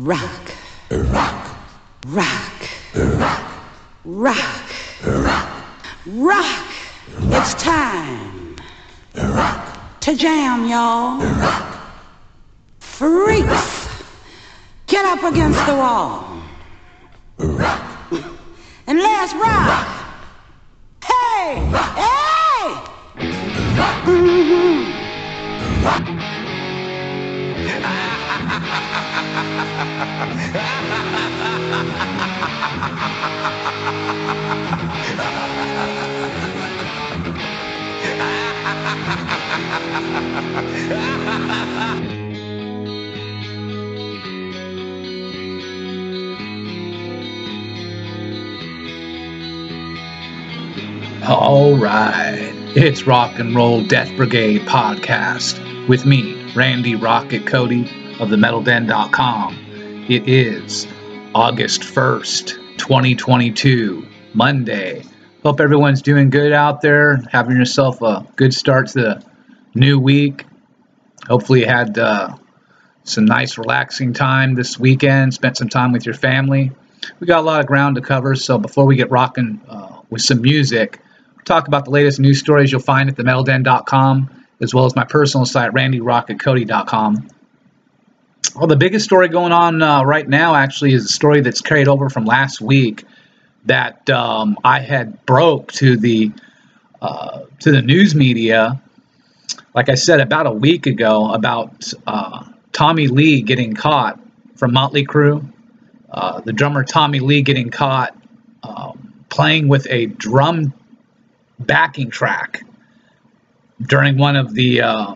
Rock. 0.00 0.52
Rock. 0.90 1.56
Rock. 2.06 2.62
Rock. 2.96 3.44
Rock. 4.06 4.72
Rock. 5.04 5.64
Rock. 6.06 6.66
It's 7.18 7.52
time. 7.62 8.56
Rock. 9.14 10.00
To 10.00 10.16
jam, 10.16 10.66
y'all. 10.66 11.20
Rock. 11.20 11.80
Freaks. 12.78 13.88
Get 14.86 15.04
up 15.04 15.22
against 15.22 15.66
the 15.66 15.74
wall. 15.74 16.44
Rock. 17.36 18.10
And 18.86 19.00
let's 19.00 19.34
rock. 19.34 19.86
Hey! 21.04 21.56
Hey! 22.00 22.74
Mm-hmm. 24.06 24.90
All 51.26 51.76
right. 51.76 52.52
It's 52.76 53.06
Rock 53.06 53.38
and 53.38 53.54
Roll 53.54 53.82
Death 53.84 54.14
Brigade 54.16 54.62
podcast 54.62 55.88
with 55.88 56.04
me, 56.04 56.52
Randy 56.54 56.94
Rocket 56.94 57.46
Cody 57.46 57.82
of 58.20 58.28
themetalden.com. 58.28 59.69
It 60.08 60.28
is 60.28 60.88
August 61.34 61.82
1st, 61.82 62.78
2022, 62.78 64.06
Monday. 64.34 65.04
Hope 65.44 65.60
everyone's 65.60 66.02
doing 66.02 66.30
good 66.30 66.52
out 66.52 66.80
there, 66.80 67.18
having 67.30 67.56
yourself 67.56 68.02
a 68.02 68.26
good 68.34 68.52
start 68.52 68.88
to 68.88 68.98
the 68.98 69.24
new 69.74 70.00
week. 70.00 70.46
Hopefully, 71.28 71.60
you 71.60 71.66
had 71.66 71.96
uh, 71.96 72.34
some 73.04 73.24
nice, 73.24 73.56
relaxing 73.56 74.12
time 74.12 74.54
this 74.54 74.78
weekend, 74.80 75.32
spent 75.34 75.56
some 75.56 75.68
time 75.68 75.92
with 75.92 76.04
your 76.04 76.16
family. 76.16 76.72
We 77.20 77.28
got 77.28 77.40
a 77.40 77.46
lot 77.46 77.60
of 77.60 77.66
ground 77.66 77.94
to 77.96 78.02
cover, 78.02 78.34
so 78.34 78.58
before 78.58 78.86
we 78.86 78.96
get 78.96 79.10
rocking 79.12 79.60
uh, 79.68 80.00
with 80.10 80.22
some 80.22 80.40
music, 80.40 81.00
talk 81.44 81.68
about 81.68 81.84
the 81.84 81.92
latest 81.92 82.18
news 82.18 82.40
stories 82.40 82.72
you'll 82.72 82.80
find 82.80 83.08
at 83.08 83.16
themetalden.com, 83.16 84.44
as 84.60 84.74
well 84.74 84.86
as 84.86 84.96
my 84.96 85.04
personal 85.04 85.46
site, 85.46 85.72
randyrocketcody.com. 85.72 87.28
Well, 88.56 88.66
the 88.66 88.76
biggest 88.76 89.04
story 89.04 89.28
going 89.28 89.52
on 89.52 89.82
uh, 89.82 90.02
right 90.02 90.28
now 90.28 90.54
actually 90.54 90.92
is 90.92 91.04
a 91.04 91.08
story 91.08 91.40
that's 91.40 91.60
carried 91.60 91.88
over 91.88 92.08
from 92.08 92.24
last 92.24 92.60
week 92.60 93.04
that 93.66 94.08
um, 94.10 94.56
I 94.64 94.80
had 94.80 95.24
broke 95.26 95.72
to 95.72 95.96
the 95.96 96.32
uh, 97.00 97.44
to 97.60 97.70
the 97.70 97.82
news 97.82 98.14
media. 98.14 98.80
Like 99.74 99.88
I 99.88 99.94
said 99.94 100.20
about 100.20 100.46
a 100.46 100.50
week 100.50 100.86
ago, 100.86 101.32
about 101.32 101.92
uh, 102.06 102.44
Tommy 102.72 103.06
Lee 103.06 103.40
getting 103.40 103.74
caught 103.74 104.18
from 104.56 104.72
Motley 104.72 105.06
Crue, 105.06 105.46
uh, 106.10 106.40
the 106.40 106.52
drummer 106.52 106.84
Tommy 106.84 107.20
Lee 107.20 107.42
getting 107.42 107.70
caught 107.70 108.16
um, 108.62 109.14
playing 109.28 109.68
with 109.68 109.86
a 109.90 110.06
drum 110.06 110.72
backing 111.60 112.10
track 112.10 112.62
during 113.82 114.18
one 114.18 114.36
of 114.36 114.54
the 114.54 114.80
uh, 114.82 115.14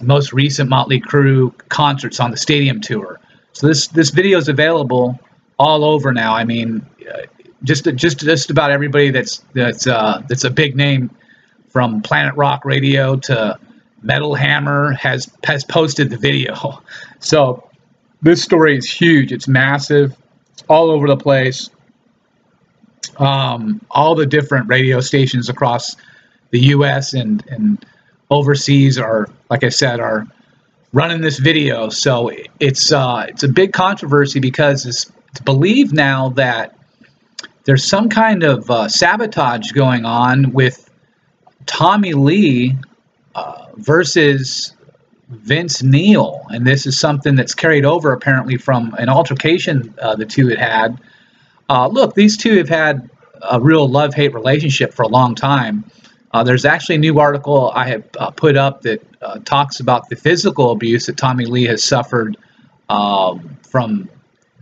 most 0.00 0.32
recent 0.32 0.70
Motley 0.70 1.00
Crue 1.00 1.56
concerts 1.68 2.20
on 2.20 2.30
the 2.30 2.36
stadium 2.36 2.80
tour. 2.80 3.20
So 3.52 3.66
this 3.66 3.88
this 3.88 4.10
video 4.10 4.38
is 4.38 4.48
available 4.48 5.18
all 5.58 5.84
over 5.84 6.12
now. 6.12 6.34
I 6.34 6.44
mean, 6.44 6.84
uh, 7.08 7.22
just 7.64 7.84
just 7.96 8.20
just 8.20 8.50
about 8.50 8.70
everybody 8.70 9.10
that's 9.10 9.38
that's 9.52 9.86
uh, 9.86 10.22
that's 10.28 10.44
a 10.44 10.50
big 10.50 10.76
name 10.76 11.10
from 11.68 12.02
Planet 12.02 12.34
Rock 12.36 12.64
Radio 12.64 13.16
to 13.16 13.58
Metal 14.02 14.34
Hammer 14.34 14.92
has 14.92 15.30
has 15.44 15.64
posted 15.64 16.10
the 16.10 16.18
video. 16.18 16.82
So 17.18 17.68
this 18.20 18.42
story 18.42 18.76
is 18.76 18.88
huge. 18.88 19.32
It's 19.32 19.48
massive. 19.48 20.14
It's 20.52 20.62
all 20.68 20.90
over 20.90 21.08
the 21.08 21.16
place 21.16 21.70
um, 23.18 23.84
all 23.90 24.14
the 24.14 24.26
different 24.26 24.68
radio 24.68 25.00
stations 25.00 25.48
across 25.48 25.96
the 26.50 26.60
U.S. 26.60 27.14
and 27.14 27.44
and 27.48 27.84
overseas 28.30 28.98
are, 28.98 29.28
like 29.50 29.64
I 29.64 29.68
said, 29.68 30.00
are 30.00 30.26
running 30.92 31.20
this 31.20 31.38
video. 31.38 31.88
So 31.88 32.30
it's 32.60 32.92
uh, 32.92 33.26
it's 33.28 33.42
a 33.42 33.48
big 33.48 33.72
controversy 33.72 34.40
because 34.40 34.86
it's, 34.86 35.10
believed 35.44 35.92
now 35.92 36.30
that 36.30 36.78
there's 37.64 37.84
some 37.84 38.08
kind 38.08 38.42
of 38.42 38.70
uh, 38.70 38.88
sabotage 38.88 39.70
going 39.72 40.06
on 40.06 40.50
with 40.52 40.88
Tommy 41.66 42.14
Lee 42.14 42.74
uh, 43.34 43.66
versus 43.74 44.74
Vince 45.28 45.82
Neil, 45.82 46.40
and 46.48 46.66
this 46.66 46.86
is 46.86 46.98
something 46.98 47.34
that's 47.34 47.54
carried 47.54 47.84
over 47.84 48.14
apparently 48.14 48.56
from 48.56 48.94
an 48.94 49.10
altercation 49.10 49.94
uh, 50.00 50.16
the 50.16 50.24
two 50.24 50.48
had 50.48 50.58
had 50.58 51.00
uh, 51.68 51.88
look, 51.88 52.14
these 52.14 52.36
two 52.36 52.56
have 52.58 52.68
had 52.68 53.10
a 53.50 53.60
real 53.60 53.88
love 53.88 54.14
hate 54.14 54.34
relationship 54.34 54.94
for 54.94 55.02
a 55.02 55.08
long 55.08 55.34
time. 55.34 55.84
Uh, 56.32 56.42
there's 56.42 56.64
actually 56.64 56.96
a 56.96 56.98
new 56.98 57.18
article 57.18 57.72
I 57.74 57.88
have 57.88 58.04
uh, 58.18 58.30
put 58.30 58.56
up 58.56 58.82
that 58.82 59.02
uh, 59.22 59.38
talks 59.40 59.80
about 59.80 60.08
the 60.08 60.16
physical 60.16 60.70
abuse 60.72 61.06
that 61.06 61.16
Tommy 61.16 61.46
Lee 61.46 61.64
has 61.64 61.82
suffered 61.82 62.36
um, 62.88 63.56
from 63.68 64.08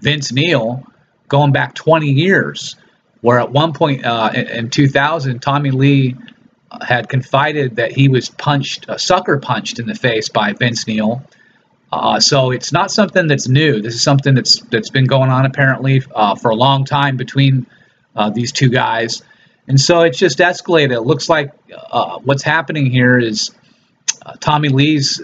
Vince 0.01 0.33
Neil 0.33 0.85
going 1.29 1.53
back 1.53 1.75
20 1.75 2.07
years. 2.07 2.77
Where 3.23 3.41
at 3.41 3.51
one 3.51 3.73
point 3.73 4.05
uh, 4.05 4.31
in, 4.35 4.47
in 4.49 4.71
2000, 4.71 5.41
Tommy 5.41 5.71
Lee 5.71 6.15
had 6.83 7.09
confided 7.09 7.77
that 7.77 7.93
he 7.93 8.09
was 8.09 8.29
punched, 8.29 8.87
sucker 8.99 9.39
punched 9.39 9.79
in 9.79 9.87
the 9.87 9.95
face 9.95 10.29
by 10.29 10.53
Vince 10.53 10.87
Neil. 10.87 11.23
Uh, 11.93 12.19
so 12.19 12.51
it's 12.51 12.73
not 12.73 12.91
something 12.91 13.29
that's 13.29 13.47
new. 13.47 13.81
This 13.81 13.95
is 13.95 14.03
something 14.03 14.35
that's 14.35 14.61
that's 14.63 14.91
been 14.91 15.05
going 15.05 15.31
on 15.31 15.47
apparently 15.47 16.03
uh, 16.15 16.35
for 16.35 16.51
a 16.51 16.55
long 16.55 16.85
time 16.85 17.17
between 17.17 17.67
uh, 18.17 18.31
these 18.31 18.51
two 18.51 18.69
guys, 18.69 19.23
and 19.69 19.81
so 19.81 20.01
it's 20.01 20.19
just 20.19 20.39
escalated. 20.39 20.93
It 20.93 21.01
looks 21.03 21.29
like 21.29 21.53
uh, 21.91 22.19
what's 22.21 22.43
happening 22.43 22.87
here 22.87 23.19
is 23.19 23.51
uh, 24.27 24.35
Tommy 24.41 24.69
Lee's 24.69 25.21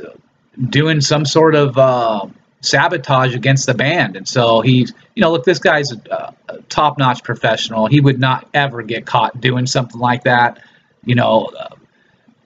doing 0.68 1.00
some 1.00 1.24
sort 1.24 1.54
of 1.54 1.76
uh, 1.76 2.26
sabotage 2.60 3.34
against 3.34 3.66
the 3.66 3.74
band, 3.74 4.16
and 4.16 4.26
so 4.26 4.60
he's 4.60 4.92
you 5.14 5.20
know 5.20 5.30
look 5.30 5.44
this 5.44 5.58
guy's 5.58 5.92
a, 5.92 6.34
a 6.48 6.62
top-notch 6.68 7.22
professional. 7.22 7.86
He 7.86 8.00
would 8.00 8.18
not 8.18 8.48
ever 8.54 8.82
get 8.82 9.06
caught 9.06 9.40
doing 9.40 9.66
something 9.66 10.00
like 10.00 10.24
that. 10.24 10.62
You 11.04 11.14
know, 11.14 11.50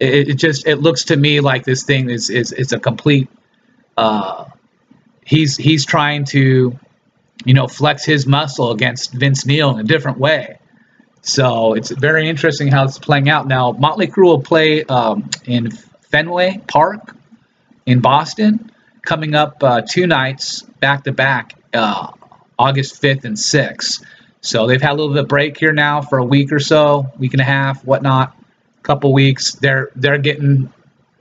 it, 0.00 0.28
it 0.28 0.34
just 0.34 0.66
it 0.66 0.77
looks 0.77 1.04
to 1.04 1.16
me 1.16 1.41
like 1.41 1.65
this 1.65 1.83
thing 1.83 2.10
is 2.10 2.31
is 2.31 2.53
is 2.53 2.72
a 2.72 2.81
complete 2.81 3.28
uh, 3.97 4.47
he's 5.25 5.56
he's 5.56 5.84
trying 5.84 6.25
to, 6.27 6.78
you 7.44 7.54
know, 7.54 7.66
flex 7.66 8.04
his 8.04 8.27
muscle 8.27 8.71
against 8.71 9.12
Vince 9.12 9.47
Neil 9.47 9.71
in 9.71 9.78
a 9.81 9.84
different 9.84 10.19
way. 10.19 10.59
So 11.25 11.75
it's 11.75 11.91
very 11.91 12.29
interesting 12.29 12.69
how 12.69 12.85
it's 12.85 12.99
playing 12.99 13.29
out. 13.29 13.47
Now, 13.49 13.73
Motley 13.73 14.07
Crue 14.07 14.27
will 14.27 14.43
play 14.43 14.85
um, 14.85 15.31
in 15.47 15.71
Fenway 15.71 16.61
Park 16.67 17.17
in 17.87 18.01
Boston, 18.01 18.71
coming 19.03 19.34
up 19.34 19.63
uh, 19.63 19.81
two 19.81 20.07
nights 20.07 20.63
back 20.81 21.05
to 21.05 21.13
back, 21.13 21.55
uh, 21.73 22.13
August 22.59 23.01
5th 23.01 23.25
and 23.25 23.37
6th. 23.37 24.05
So 24.43 24.67
they've 24.67 24.81
had 24.81 24.93
a 24.93 24.95
little 24.95 25.15
bit 25.15 25.23
of 25.23 25.29
break 25.29 25.59
here 25.59 25.73
now 25.73 26.03
for 26.03 26.19
a 26.19 26.25
week 26.25 26.53
or 26.53 26.61
so, 26.61 27.11
week 27.19 27.33
and 27.33 27.41
a 27.41 27.45
half, 27.45 27.84
whatnot, 27.84 28.37
couple 28.83 29.13
weeks. 29.15 29.55
They're 29.55 29.91
they're 29.97 30.19
getting 30.19 30.71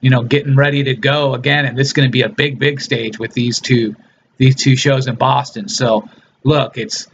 you 0.03 0.09
know, 0.09 0.21
getting 0.21 0.57
ready 0.57 0.83
to 0.83 0.95
go 0.95 1.33
again, 1.33 1.65
and 1.65 1.77
this 1.77 1.87
is 1.87 1.93
going 1.93 2.09
to 2.09 2.11
be 2.11 2.23
a 2.23 2.29
big, 2.29 2.59
big 2.59 2.81
stage 2.81 3.17
with 3.17 3.31
these 3.31 3.61
two 3.61 3.95
these 4.35 4.55
two 4.55 4.75
shows 4.75 5.07
in 5.07 5.15
Boston. 5.15 5.69
So, 5.69 6.09
look, 6.43 6.77
it's 6.77 7.07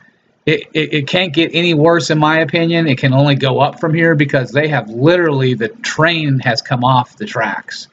it, 0.46 0.68
it, 0.74 0.94
it 0.94 1.08
can't 1.08 1.34
get 1.34 1.52
any 1.54 1.74
worse 1.74 2.10
in 2.10 2.18
my 2.18 2.40
opinion. 2.40 2.88
It 2.88 2.98
can 2.98 3.14
only 3.14 3.36
go 3.36 3.60
up 3.60 3.80
from 3.80 3.94
here 3.94 4.16
because 4.16 4.52
they 4.52 4.70
have 4.70 4.90
literally 4.90 5.54
the 5.54 5.70
train 5.70 6.40
has 6.40 6.62
come 6.62 6.84
off 6.84 7.18
the 7.18 7.26
tracks. 7.26 7.88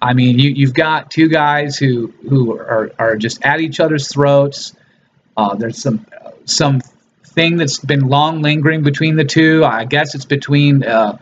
I 0.00 0.12
mean, 0.12 0.38
you, 0.38 0.50
you've 0.50 0.74
got 0.74 1.10
two 1.10 1.28
guys 1.28 1.78
who 1.78 2.12
who 2.28 2.58
are, 2.58 2.92
are 2.98 3.16
just 3.16 3.44
at 3.44 3.60
each 3.60 3.80
other's 3.80 4.08
throats. 4.08 4.74
Uh, 5.36 5.54
there's 5.54 5.80
some 5.80 6.06
some 6.44 6.80
thing 7.24 7.56
that's 7.56 7.78
been 7.78 8.08
long 8.08 8.42
lingering 8.42 8.82
between 8.82 9.16
the 9.16 9.24
two. 9.24 9.64
I 9.64 9.84
guess 9.84 10.14
it's 10.14 10.24
between 10.24 10.82
uh, 10.84 11.18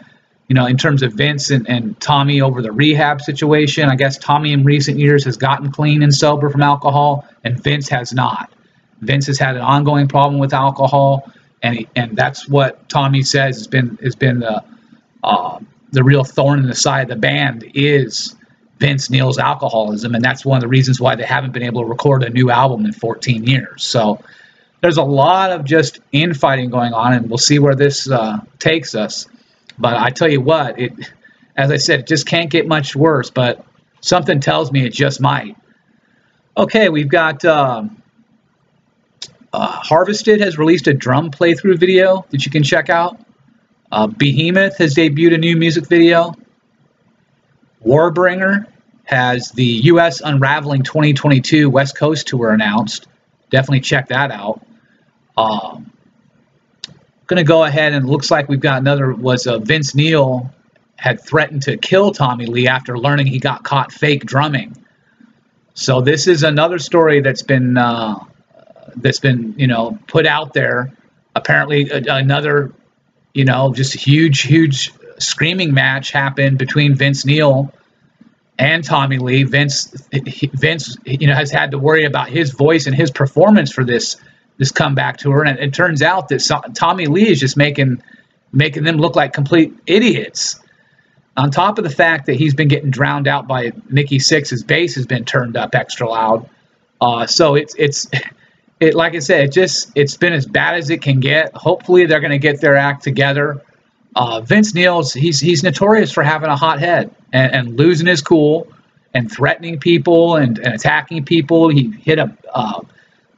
you 0.48 0.54
know, 0.54 0.66
in 0.66 0.76
terms 0.76 1.02
of 1.02 1.14
Vince 1.14 1.50
and, 1.50 1.68
and 1.68 1.98
Tommy 2.00 2.40
over 2.40 2.60
the 2.60 2.72
rehab 2.72 3.20
situation. 3.20 3.88
I 3.88 3.96
guess 3.96 4.18
Tommy 4.18 4.52
in 4.52 4.64
recent 4.64 4.98
years 4.98 5.24
has 5.24 5.36
gotten 5.36 5.72
clean 5.72 6.02
and 6.02 6.14
sober 6.14 6.50
from 6.50 6.62
alcohol, 6.62 7.26
and 7.42 7.62
Vince 7.62 7.88
has 7.88 8.12
not. 8.12 8.52
Vince 9.04 9.26
has 9.26 9.38
had 9.38 9.56
an 9.56 9.62
ongoing 9.62 10.08
problem 10.08 10.38
with 10.38 10.52
alcohol, 10.52 11.30
and 11.62 11.76
he, 11.76 11.88
and 11.96 12.16
that's 12.16 12.48
what 12.48 12.88
Tommy 12.88 13.22
says 13.22 13.56
has 13.56 13.66
been 13.66 13.98
has 14.02 14.14
been 14.14 14.40
the 14.40 14.62
uh, 15.22 15.58
the 15.92 16.04
real 16.04 16.24
thorn 16.24 16.58
in 16.58 16.66
the 16.66 16.74
side 16.74 17.02
of 17.02 17.08
the 17.08 17.16
band 17.16 17.70
is 17.74 18.34
Vince 18.78 19.08
Neil's 19.08 19.38
alcoholism, 19.38 20.14
and 20.14 20.24
that's 20.24 20.44
one 20.44 20.56
of 20.56 20.62
the 20.62 20.68
reasons 20.68 21.00
why 21.00 21.14
they 21.14 21.24
haven't 21.24 21.52
been 21.52 21.62
able 21.62 21.82
to 21.82 21.88
record 21.88 22.22
a 22.22 22.30
new 22.30 22.50
album 22.50 22.84
in 22.84 22.92
14 22.92 23.44
years. 23.44 23.86
So 23.86 24.20
there's 24.80 24.96
a 24.96 25.02
lot 25.02 25.52
of 25.52 25.64
just 25.64 26.00
infighting 26.12 26.70
going 26.70 26.92
on, 26.92 27.14
and 27.14 27.28
we'll 27.28 27.38
see 27.38 27.58
where 27.58 27.74
this 27.74 28.10
uh, 28.10 28.38
takes 28.58 28.94
us. 28.94 29.26
But 29.78 29.96
I 29.96 30.10
tell 30.10 30.30
you 30.30 30.40
what, 30.40 30.78
it, 30.78 30.92
as 31.56 31.70
I 31.70 31.76
said, 31.76 32.00
it 32.00 32.06
just 32.06 32.26
can't 32.26 32.50
get 32.50 32.66
much 32.66 32.94
worse. 32.94 33.30
But 33.30 33.64
something 34.00 34.40
tells 34.40 34.70
me 34.72 34.84
it 34.84 34.92
just 34.92 35.20
might. 35.20 35.56
Okay, 36.56 36.88
we've 36.88 37.08
got 37.08 37.44
uh, 37.44 37.84
uh, 39.54 39.68
Harvested 39.68 40.40
has 40.40 40.58
released 40.58 40.88
a 40.88 40.92
drum 40.92 41.30
playthrough 41.30 41.78
video 41.78 42.26
that 42.30 42.44
you 42.44 42.50
can 42.50 42.64
check 42.64 42.90
out. 42.90 43.20
Uh, 43.92 44.08
Behemoth 44.08 44.76
has 44.78 44.96
debuted 44.96 45.34
a 45.34 45.38
new 45.38 45.56
music 45.56 45.86
video. 45.86 46.34
Warbringer 47.86 48.66
has 49.04 49.50
the 49.50 49.64
U.S. 49.64 50.20
Unraveling 50.20 50.82
2022 50.82 51.70
West 51.70 51.96
Coast 51.96 52.26
Tour 52.26 52.50
announced. 52.50 53.06
Definitely 53.50 53.82
check 53.82 54.08
that 54.08 54.32
out. 54.32 54.66
Um, 55.36 55.92
going 57.26 57.36
to 57.36 57.44
go 57.44 57.62
ahead 57.62 57.92
and 57.92 58.08
looks 58.08 58.32
like 58.32 58.48
we've 58.48 58.58
got 58.58 58.78
another 58.78 59.14
was 59.14 59.46
uh, 59.46 59.58
Vince 59.58 59.94
Neil 59.94 60.50
had 60.96 61.20
threatened 61.20 61.62
to 61.62 61.76
kill 61.76 62.10
Tommy 62.10 62.46
Lee 62.46 62.66
after 62.66 62.98
learning 62.98 63.26
he 63.26 63.38
got 63.38 63.62
caught 63.62 63.92
fake 63.92 64.24
drumming. 64.24 64.76
So 65.74 66.00
this 66.00 66.26
is 66.26 66.42
another 66.42 66.80
story 66.80 67.20
that's 67.20 67.42
been 67.42 67.76
uh, 67.76 68.18
that's 68.96 69.20
been 69.20 69.54
you 69.58 69.66
know 69.66 69.98
put 70.06 70.26
out 70.26 70.52
there. 70.52 70.92
Apparently, 71.34 71.90
another 71.90 72.72
you 73.32 73.44
know 73.44 73.72
just 73.72 73.94
a 73.94 73.98
huge 73.98 74.42
huge 74.42 74.92
screaming 75.18 75.74
match 75.74 76.10
happened 76.10 76.58
between 76.58 76.94
Vince 76.94 77.24
Neil 77.24 77.72
and 78.58 78.84
Tommy 78.84 79.18
Lee. 79.18 79.42
Vince 79.42 80.08
Vince 80.12 80.96
you 81.04 81.26
know 81.26 81.34
has 81.34 81.50
had 81.50 81.72
to 81.72 81.78
worry 81.78 82.04
about 82.04 82.28
his 82.28 82.50
voice 82.50 82.86
and 82.86 82.94
his 82.94 83.10
performance 83.10 83.72
for 83.72 83.84
this 83.84 84.16
this 84.56 84.70
comeback 84.70 85.16
tour, 85.16 85.44
and 85.44 85.58
it, 85.58 85.64
it 85.64 85.74
turns 85.74 86.02
out 86.02 86.28
that 86.28 86.40
so, 86.40 86.60
Tommy 86.74 87.06
Lee 87.06 87.28
is 87.28 87.40
just 87.40 87.56
making 87.56 88.02
making 88.52 88.84
them 88.84 88.96
look 88.96 89.16
like 89.16 89.32
complete 89.32 89.74
idiots. 89.86 90.60
On 91.36 91.50
top 91.50 91.78
of 91.78 91.84
the 91.84 91.90
fact 91.90 92.26
that 92.26 92.36
he's 92.36 92.54
been 92.54 92.68
getting 92.68 92.90
drowned 92.90 93.26
out 93.26 93.48
by 93.48 93.72
Nikki 93.90 94.18
Sixx's 94.18 94.62
bass 94.62 94.94
has 94.94 95.06
been 95.06 95.24
turned 95.24 95.56
up 95.56 95.74
extra 95.74 96.08
loud. 96.08 96.48
Uh, 97.00 97.26
so 97.26 97.56
it's 97.56 97.74
it's 97.76 98.06
it 98.84 98.94
like 98.94 99.14
I 99.14 99.20
said, 99.20 99.44
it 99.46 99.52
just 99.52 99.90
it's 99.94 100.16
been 100.16 100.32
as 100.32 100.46
bad 100.46 100.76
as 100.76 100.90
it 100.90 101.02
can 101.02 101.20
get. 101.20 101.54
Hopefully 101.54 102.06
they're 102.06 102.20
going 102.20 102.32
to 102.32 102.38
get 102.38 102.60
their 102.60 102.76
act 102.76 103.02
together. 103.02 103.62
Uh, 104.14 104.40
Vince 104.40 104.74
Neil's 104.74 105.12
he's 105.12 105.40
he's 105.40 105.62
notorious 105.62 106.12
for 106.12 106.22
having 106.22 106.50
a 106.50 106.56
hot 106.56 106.78
head 106.78 107.14
and, 107.32 107.52
and 107.52 107.76
losing 107.76 108.06
his 108.06 108.22
cool 108.22 108.68
and 109.12 109.30
threatening 109.30 109.78
people 109.78 110.36
and, 110.36 110.58
and 110.58 110.74
attacking 110.74 111.24
people. 111.24 111.68
He 111.68 111.90
hit 111.90 112.18
a 112.18 112.36
uh, 112.52 112.80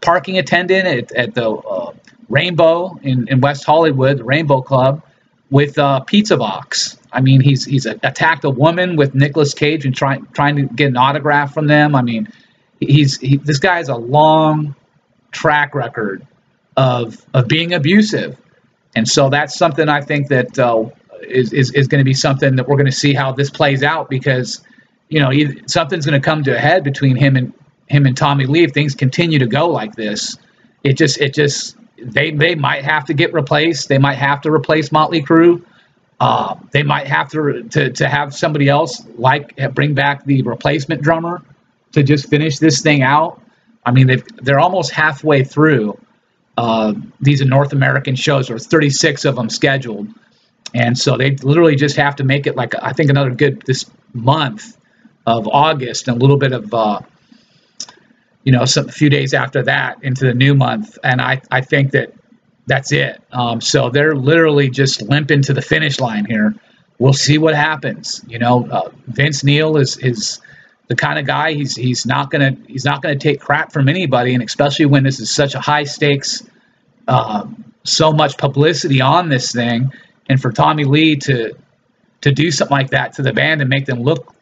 parking 0.01 0.39
attendant 0.39 0.87
at, 0.87 1.13
at 1.13 1.35
the 1.35 1.51
uh, 1.51 1.93
Rainbow 2.29 2.99
in, 3.03 3.29
in 3.29 3.41
West 3.41 3.65
Hollywood, 3.65 4.19
the 4.19 4.25
Rainbow 4.25 4.63
Club, 4.63 5.03
with 5.51 5.79
a 5.79 6.03
pizza 6.07 6.37
box. 6.37 6.99
I 7.13 7.21
mean, 7.21 7.41
he's 7.41 7.65
he's 7.65 7.87
attacked 7.87 8.45
a 8.45 8.51
woman 8.51 8.97
with 8.97 9.15
Nicolas 9.15 9.55
Cage 9.55 9.87
and 9.87 9.95
trying 9.95 10.27
trying 10.33 10.57
to 10.57 10.63
get 10.63 10.89
an 10.89 10.97
autograph 10.97 11.55
from 11.55 11.67
them. 11.67 11.95
I 11.95 12.03
mean, 12.03 12.29
he's 12.81 13.19
he, 13.19 13.37
this 13.37 13.59
guy 13.59 13.79
is 13.81 13.89
a 13.89 13.97
long 13.97 14.75
track 15.33 15.75
record 15.75 16.27
of 16.77 17.25
of 17.35 17.49
being 17.49 17.75
abusive, 17.75 18.37
and 18.95 19.09
so 19.09 19.29
that's 19.31 19.57
something 19.57 19.89
I 19.89 20.01
think 20.01 20.29
that 20.29 20.59
uh, 20.59 20.87
is 21.23 21.53
is, 21.53 21.73
is 21.73 21.89
going 21.89 22.01
to 22.01 22.05
be 22.05 22.15
something 22.15 22.57
that 22.57 22.69
we're 22.69 22.77
going 22.77 22.87
to 22.87 22.93
see 22.93 23.15
how 23.15 23.33
this 23.33 23.51
plays 23.51 23.83
out 23.83 24.09
because 24.11 24.63
you 25.09 25.21
know 25.21 25.31
something's 25.67 26.07
going 26.07 26.21
to 26.21 26.25
come 26.25 26.43
to 26.45 26.57
a 26.57 26.59
head 26.59 26.85
between 26.85 27.17
him 27.17 27.37
and 27.37 27.53
him 27.89 28.07
and 28.07 28.17
Tommy 28.17 28.47
Lee, 28.47 28.65
if 28.65 28.73
things 28.73 28.95
continue 28.95 29.39
to 29.39 29.47
go 29.47 29.69
like 29.69 29.95
this, 29.95 30.37
it 30.83 30.95
just 30.95 31.21
it 31.21 31.35
just 31.35 31.77
they 31.99 32.31
they 32.31 32.55
might 32.55 32.85
have 32.85 33.05
to 33.07 33.15
get 33.15 33.33
replaced. 33.33 33.89
They 33.89 33.99
might 33.99 34.17
have 34.17 34.41
to 34.43 34.53
replace 34.53 34.93
Motley 34.93 35.23
Crue. 35.23 35.65
Uh, 36.19 36.57
they 36.73 36.83
might 36.83 37.07
have 37.07 37.31
to, 37.31 37.63
to 37.65 37.91
to 37.91 38.09
have 38.09 38.35
somebody 38.35 38.69
else 38.69 39.05
like 39.17 39.57
bring 39.75 39.95
back 39.95 40.25
the 40.25 40.43
replacement 40.43 41.03
drummer 41.03 41.43
to 41.93 42.03
just 42.03 42.29
finish 42.29 42.59
this 42.59 42.81
thing 42.81 43.03
out. 43.03 43.41
I 43.87 43.93
mean, 43.93 44.09
they 44.09 44.23
they're 44.43 44.61
almost 44.61 44.91
halfway 44.91 45.45
through 45.45 45.99
uh, 46.59 46.93
these 47.21 47.41
North 47.43 47.73
American 47.73 48.17
shows. 48.17 48.49
There's 48.49 48.67
36 48.67 49.25
of 49.25 49.37
them 49.37 49.49
scheduled, 49.49 50.09
and 50.75 50.99
so 50.99 51.17
they 51.17 51.31
literally 51.37 51.77
just 51.77 51.97
have 51.97 52.17
to 52.17 52.25
make 52.25 52.47
it 52.47 52.57
like 52.57 52.75
I 52.83 52.93
think 52.93 53.09
another 53.09 53.31
good 53.31 53.63
this 53.63 53.89
month 54.13 54.77
of 55.27 55.49
August 55.49 56.09
and 56.09 56.19
a 56.19 56.21
little 56.21 56.37
bit 56.37 56.53
of 56.53 56.75
uh, 56.75 57.01
you 58.47 58.53
know, 58.53 58.65
some 58.65 58.89
few 58.89 59.11
days 59.11 59.35
after 59.35 59.65
that 59.65 60.05
into 60.05 60.25
the 60.25 60.33
new 60.33 60.55
month, 60.55 60.99
and 61.03 61.21
I 61.21 61.43
I 61.51 61.63
think 61.63 61.91
that 61.93 62.15
that's 62.69 62.93
it. 62.93 63.21
Um, 63.33 63.61
so 63.61 63.91
they're 63.91 64.15
literally 64.15 64.71
just 64.71 65.03
limping 65.03 65.43
to 65.43 65.53
the 65.53 65.63
finish 65.63 65.99
line 65.99 66.25
here. 66.25 66.55
We'll 67.01 67.13
see 67.13 67.39
what 67.39 67.57
happens. 67.57 68.23
You 68.29 68.39
know, 68.39 68.69
uh, 68.71 68.91
Vince 69.09 69.43
Neil 69.43 69.77
is 69.77 69.97
is 69.99 70.41
the 70.89 70.97
kind 70.97 71.19
of 71.19 71.27
guy 71.27 71.53
he's 71.53 71.75
he's 71.75 72.07
not 72.07 72.31
gonna 72.31 72.57
he's 72.67 72.85
not 72.85 73.03
gonna 73.03 73.17
take 73.17 73.41
crap 73.41 73.73
from 73.73 73.89
anybody, 73.89 74.35
and 74.35 74.43
especially 74.43 74.87
when 74.87 75.05
this 75.05 75.21
is 75.21 75.31
such 75.31 75.55
a 75.55 75.61
high 75.61 75.85
stakes, 75.85 76.49
uh, 77.09 77.47
so 77.85 78.13
much 78.13 78.37
publicity 78.39 79.01
on 79.01 79.29
this 79.29 79.53
thing, 79.53 79.93
and 80.29 80.41
for 80.41 80.53
Tommy 80.53 80.85
Lee 80.85 81.17
to 81.17 81.57
to 82.23 82.33
do 82.33 82.51
something 82.51 82.77
like 82.77 82.91
that 82.91 83.15
to 83.15 83.23
the 83.23 83.33
band 83.33 83.61
and 83.61 83.71
make 83.71 83.87
them 83.87 84.03
look 84.03 84.35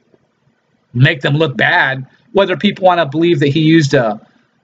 make 0.92 1.20
them 1.20 1.34
look 1.36 1.56
bad 1.56 2.06
whether 2.32 2.56
people 2.56 2.84
want 2.84 2.98
to 2.98 3.06
believe 3.06 3.40
that 3.40 3.48
he 3.48 3.60
used 3.60 3.94
a 3.94 4.20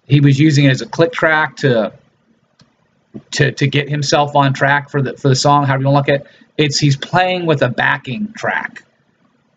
he 0.07 0.21
was 0.21 0.39
using 0.39 0.65
it 0.65 0.71
as 0.71 0.81
a 0.81 0.87
click 0.87 1.13
track 1.13 1.57
to 1.57 1.93
to 3.31 3.53
to 3.53 3.67
get 3.67 3.89
himself 3.89 4.37
on 4.37 4.53
track 4.53 4.91
for 4.91 5.03
the 5.03 5.17
for 5.17 5.29
the 5.29 5.35
song 5.35 5.65
however 5.65 5.83
you 5.83 5.89
want 5.89 6.07
to 6.07 6.13
look 6.13 6.21
at 6.21 6.27
it 6.27 6.33
it's 6.57 6.79
he's 6.79 6.97
playing 6.97 7.47
with 7.47 7.63
a 7.63 7.69
backing 7.69 8.33
track 8.35 8.85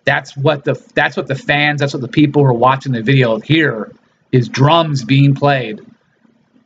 that's 0.05 0.35
what 0.35 0.63
the 0.63 0.73
that's 0.93 1.15
what 1.15 1.27
the 1.27 1.35
fans 1.35 1.79
that's 1.79 1.93
what 1.93 2.01
the 2.01 2.07
people 2.07 2.43
who 2.43 2.49
are 2.49 2.53
watching 2.53 2.91
the 2.91 3.01
video 3.01 3.39
hear 3.39 3.91
is 4.31 4.49
drums 4.49 5.03
being 5.03 5.33
played 5.33 5.79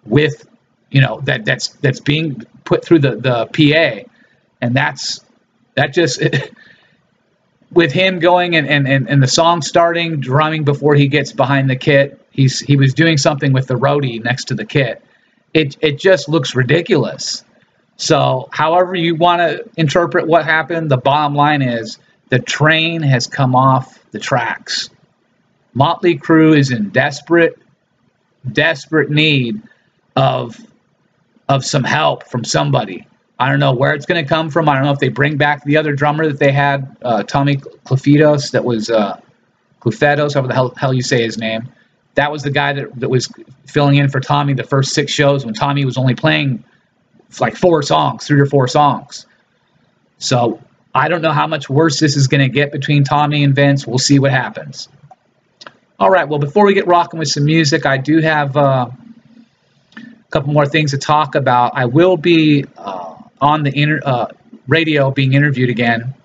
with 0.06 0.48
you 0.90 1.02
know 1.02 1.20
that 1.22 1.46
that's 1.46 1.70
that's 1.70 2.00
being 2.00 2.44
put 2.64 2.84
through 2.84 3.00
the 3.00 3.16
the 3.16 3.46
PA 3.48 4.10
and 4.62 4.76
that's 4.76 5.20
that 5.76 5.94
just 5.94 6.22
with 7.72 7.92
him 7.92 8.20
going 8.20 8.56
and, 8.56 8.68
and, 8.68 8.88
and, 8.88 9.10
and 9.10 9.22
the 9.22 9.28
song 9.28 9.62
starting, 9.62 10.20
drumming 10.20 10.64
before 10.64 10.96
he 10.96 11.08
gets 11.08 11.32
behind 11.32 11.70
the 11.70 11.76
kit, 11.76 12.20
he's 12.32 12.60
he 12.60 12.76
was 12.76 12.94
doing 12.94 13.18
something 13.18 13.54
with 13.54 13.68
the 13.68 13.76
roadie 13.76 14.24
next 14.24 14.46
to 14.46 14.56
the 14.56 14.66
kit. 14.66 15.04
It 15.54 15.78
it 15.82 16.00
just 16.00 16.30
looks 16.30 16.56
ridiculous. 16.56 17.44
So, 17.98 18.48
however 18.52 18.96
you 18.96 19.16
want 19.16 19.42
to 19.42 19.70
interpret 19.76 20.28
what 20.28 20.46
happened, 20.46 20.92
the 20.92 20.98
bottom 20.98 21.36
line 21.36 21.62
is 21.62 21.98
the 22.30 22.40
train 22.40 23.02
has 23.02 23.28
come 23.28 23.56
off 23.56 24.00
the 24.12 24.20
tracks. 24.20 24.90
Motley 25.74 26.18
Crue 26.18 26.58
is 26.58 26.72
in 26.72 26.90
desperate, 26.90 27.58
desperate 28.52 29.10
need 29.10 29.62
of 30.16 30.60
of 31.50 31.64
some 31.64 31.84
help 31.84 32.28
from 32.28 32.44
somebody. 32.44 33.08
I 33.40 33.50
don't 33.50 33.60
know 33.60 33.74
where 33.74 33.94
it's 33.94 34.06
going 34.06 34.22
to 34.24 34.28
come 34.28 34.50
from. 34.50 34.68
I 34.68 34.74
don't 34.74 34.84
know 34.84 34.92
if 34.92 35.00
they 35.00 35.10
bring 35.10 35.38
back 35.38 35.64
the 35.64 35.78
other 35.78 35.94
drummer 35.94 36.28
that 36.28 36.40
they 36.40 36.52
had, 36.52 36.98
uh, 37.04 37.24
Tommy 37.24 37.56
Clufetos, 37.56 38.52
that 38.52 38.66
was 38.66 38.90
uh, 38.90 39.20
Clufetos, 39.80 40.34
however 40.34 40.48
the 40.48 40.54
hell, 40.54 40.74
hell 40.76 40.94
you 40.94 41.04
say 41.04 41.24
his 41.24 41.38
name. 41.38 41.70
That 42.16 42.32
was 42.32 42.44
the 42.44 42.52
guy 42.52 42.74
that, 42.74 43.00
that 43.00 43.10
was 43.10 43.32
filling 43.68 43.98
in 43.98 44.10
for 44.10 44.20
Tommy 44.20 44.54
the 44.54 44.64
first 44.64 44.94
six 44.94 45.12
shows 45.12 45.46
when 45.46 45.54
Tommy 45.54 45.86
was 45.86 45.98
only 45.98 46.16
playing 46.16 46.64
like 47.40 47.56
four 47.56 47.84
songs, 47.84 48.26
three 48.26 48.42
or 48.42 48.48
four 48.48 48.68
songs. 48.68 49.28
So 50.18 50.60
I 50.98 51.10
don't 51.10 51.22
know 51.22 51.32
how 51.32 51.48
much 51.48 51.70
worse 51.70 52.00
this 52.00 52.18
is 52.18 52.28
going 52.28 52.42
to 52.42 52.50
get 52.50 52.72
between 52.72 53.04
Tommy 53.04 53.44
and 53.44 53.54
Vince. 53.54 53.86
We'll 53.86 54.00
see 54.00 54.20
what 54.20 54.32
happens. 54.32 54.90
All 56.00 56.10
right. 56.10 56.28
Well, 56.28 56.40
before 56.40 56.66
we 56.66 56.74
get 56.74 56.88
rocking 56.88 57.20
with 57.20 57.28
some 57.28 57.46
music, 57.46 57.86
I 57.86 57.98
do 57.98 58.20
have 58.20 58.58
uh, 58.58 58.90
a 59.98 60.32
couple 60.32 60.54
more 60.54 60.66
things 60.66 60.92
to 60.92 60.98
talk 60.98 61.36
about. 61.36 61.74
I 61.76 61.86
will 61.86 62.18
be 62.18 62.66
uh, 62.78 63.16
on 63.40 63.64
the 63.64 63.80
inter, 63.80 64.00
uh, 64.04 64.28
radio 64.68 65.12
being 65.12 65.34
interviewed 65.34 65.70
again. 65.70 66.16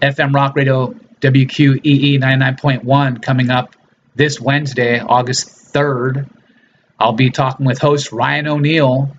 FM 0.00 0.34
Rock 0.34 0.56
Radio 0.56 0.94
WQEE 1.20 2.20
99.1 2.20 3.22
coming 3.22 3.50
up 3.50 3.74
this 4.14 4.40
Wednesday, 4.40 5.00
August 5.00 5.72
3rd. 5.72 6.28
I'll 6.98 7.12
be 7.12 7.30
talking 7.30 7.66
with 7.66 7.78
host 7.78 8.12
Ryan 8.12 8.46
O'Neill 8.48 9.16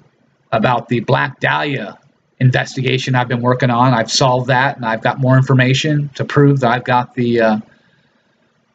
about 0.52 0.88
the 0.88 1.02
Black 1.02 1.40
Dahlia 1.40 1.98
investigation 2.44 3.16
I've 3.16 3.28
been 3.28 3.42
working 3.42 3.70
on. 3.70 3.94
I've 3.94 4.12
solved 4.12 4.48
that, 4.48 4.76
and 4.76 4.86
I've 4.86 5.02
got 5.02 5.20
more 5.20 5.38
information 5.38 6.10
to 6.16 6.26
prove 6.26 6.60
that 6.60 6.72
I've 6.72 6.84
got 6.84 7.16
the 7.16 7.42
uh, 7.42 7.58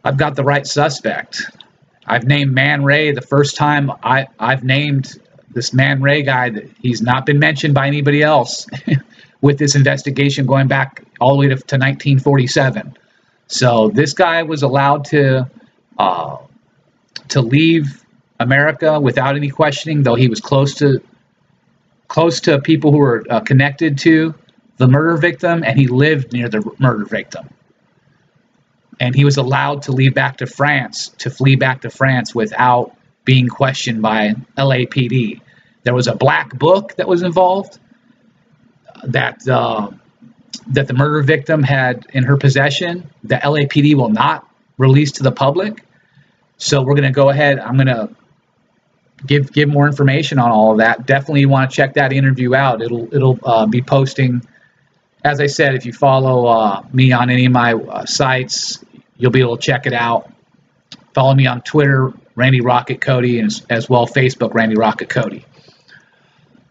I've 0.04 0.16
got 0.16 0.36
the 0.36 0.44
right 0.44 0.66
suspect. 0.66 1.42
I've 2.06 2.24
named 2.24 2.52
Man 2.52 2.82
Ray 2.82 3.12
the 3.12 3.20
first 3.20 3.56
time 3.56 3.92
I, 4.02 4.26
I've 4.38 4.64
named 4.64 5.20
this 5.50 5.72
Man 5.72 6.00
Ray 6.00 6.22
guy, 6.22 6.50
that 6.50 6.70
he's 6.80 7.02
not 7.02 7.26
been 7.26 7.38
mentioned 7.38 7.74
by 7.74 7.86
anybody 7.86 8.22
else 8.22 8.66
with 9.40 9.58
this 9.58 9.74
investigation 9.74 10.46
going 10.46 10.68
back 10.68 11.04
all 11.20 11.32
the 11.32 11.38
way 11.38 11.48
to, 11.48 11.56
to 11.56 11.76
1947. 11.76 12.96
So 13.48 13.90
this 13.90 14.12
guy 14.12 14.42
was 14.42 14.62
allowed 14.62 15.04
to 15.06 15.50
uh, 15.98 16.36
to 17.28 17.40
leave 17.40 18.04
America 18.40 19.00
without 19.00 19.36
any 19.36 19.50
questioning, 19.50 20.02
though 20.02 20.14
he 20.14 20.28
was 20.28 20.40
close 20.40 20.74
to 20.76 21.02
close 22.08 22.40
to 22.40 22.60
people 22.60 22.90
who 22.90 22.98
were 22.98 23.24
uh, 23.28 23.40
connected 23.40 23.98
to 23.98 24.34
the 24.78 24.88
murder 24.88 25.16
victim, 25.16 25.62
and 25.62 25.78
he 25.78 25.86
lived 25.86 26.32
near 26.32 26.48
the 26.48 26.68
murder 26.78 27.04
victim. 27.04 27.48
And 29.00 29.14
he 29.14 29.24
was 29.24 29.36
allowed 29.36 29.82
to 29.82 29.92
leave 29.92 30.14
back 30.14 30.38
to 30.38 30.46
France, 30.46 31.08
to 31.18 31.30
flee 31.30 31.56
back 31.56 31.82
to 31.82 31.90
France 31.90 32.34
without 32.34 32.96
being 33.24 33.48
questioned 33.48 34.02
by 34.02 34.34
LAPD. 34.56 35.40
There 35.84 35.94
was 35.94 36.08
a 36.08 36.14
black 36.14 36.58
book 36.58 36.96
that 36.96 37.06
was 37.06 37.22
involved 37.22 37.78
that 39.04 39.46
uh, 39.46 39.90
that 40.68 40.86
the 40.86 40.94
murder 40.94 41.22
victim 41.22 41.62
had 41.62 42.06
in 42.12 42.24
her 42.24 42.36
possession. 42.36 43.10
The 43.24 43.36
LAPD 43.36 43.94
will 43.94 44.08
not 44.08 44.48
release 44.76 45.12
to 45.12 45.22
the 45.22 45.32
public. 45.32 45.84
So 46.56 46.82
we're 46.82 46.94
going 46.94 47.04
to 47.04 47.10
go 47.10 47.28
ahead. 47.30 47.58
I'm 47.58 47.76
going 47.76 47.86
to 47.86 48.10
give 49.26 49.52
give 49.52 49.68
more 49.68 49.86
information 49.86 50.38
on 50.38 50.50
all 50.50 50.72
of 50.72 50.78
that. 50.78 51.06
Definitely 51.06 51.46
want 51.46 51.70
to 51.70 51.76
check 51.76 51.94
that 51.94 52.12
interview 52.12 52.54
out. 52.54 52.82
It'll 52.82 53.12
it'll 53.14 53.38
uh, 53.42 53.66
be 53.66 53.82
posting. 53.82 54.46
As 55.24 55.40
I 55.40 55.46
said, 55.46 55.74
if 55.74 55.84
you 55.84 55.92
follow 55.92 56.46
uh, 56.46 56.82
me 56.92 57.12
on 57.12 57.28
any 57.28 57.46
of 57.46 57.52
my 57.52 57.74
uh, 57.74 58.06
sites, 58.06 58.84
you'll 59.16 59.32
be 59.32 59.40
able 59.40 59.56
to 59.56 59.62
check 59.62 59.86
it 59.86 59.92
out. 59.92 60.32
Follow 61.12 61.34
me 61.34 61.46
on 61.46 61.62
Twitter, 61.62 62.12
Randy 62.36 62.60
Rocket 62.60 63.00
Cody, 63.00 63.40
and 63.40 63.46
as, 63.46 63.66
as 63.68 63.88
well 63.90 64.06
Facebook, 64.06 64.54
Randy 64.54 64.76
Rocket 64.76 65.08
Cody. 65.08 65.44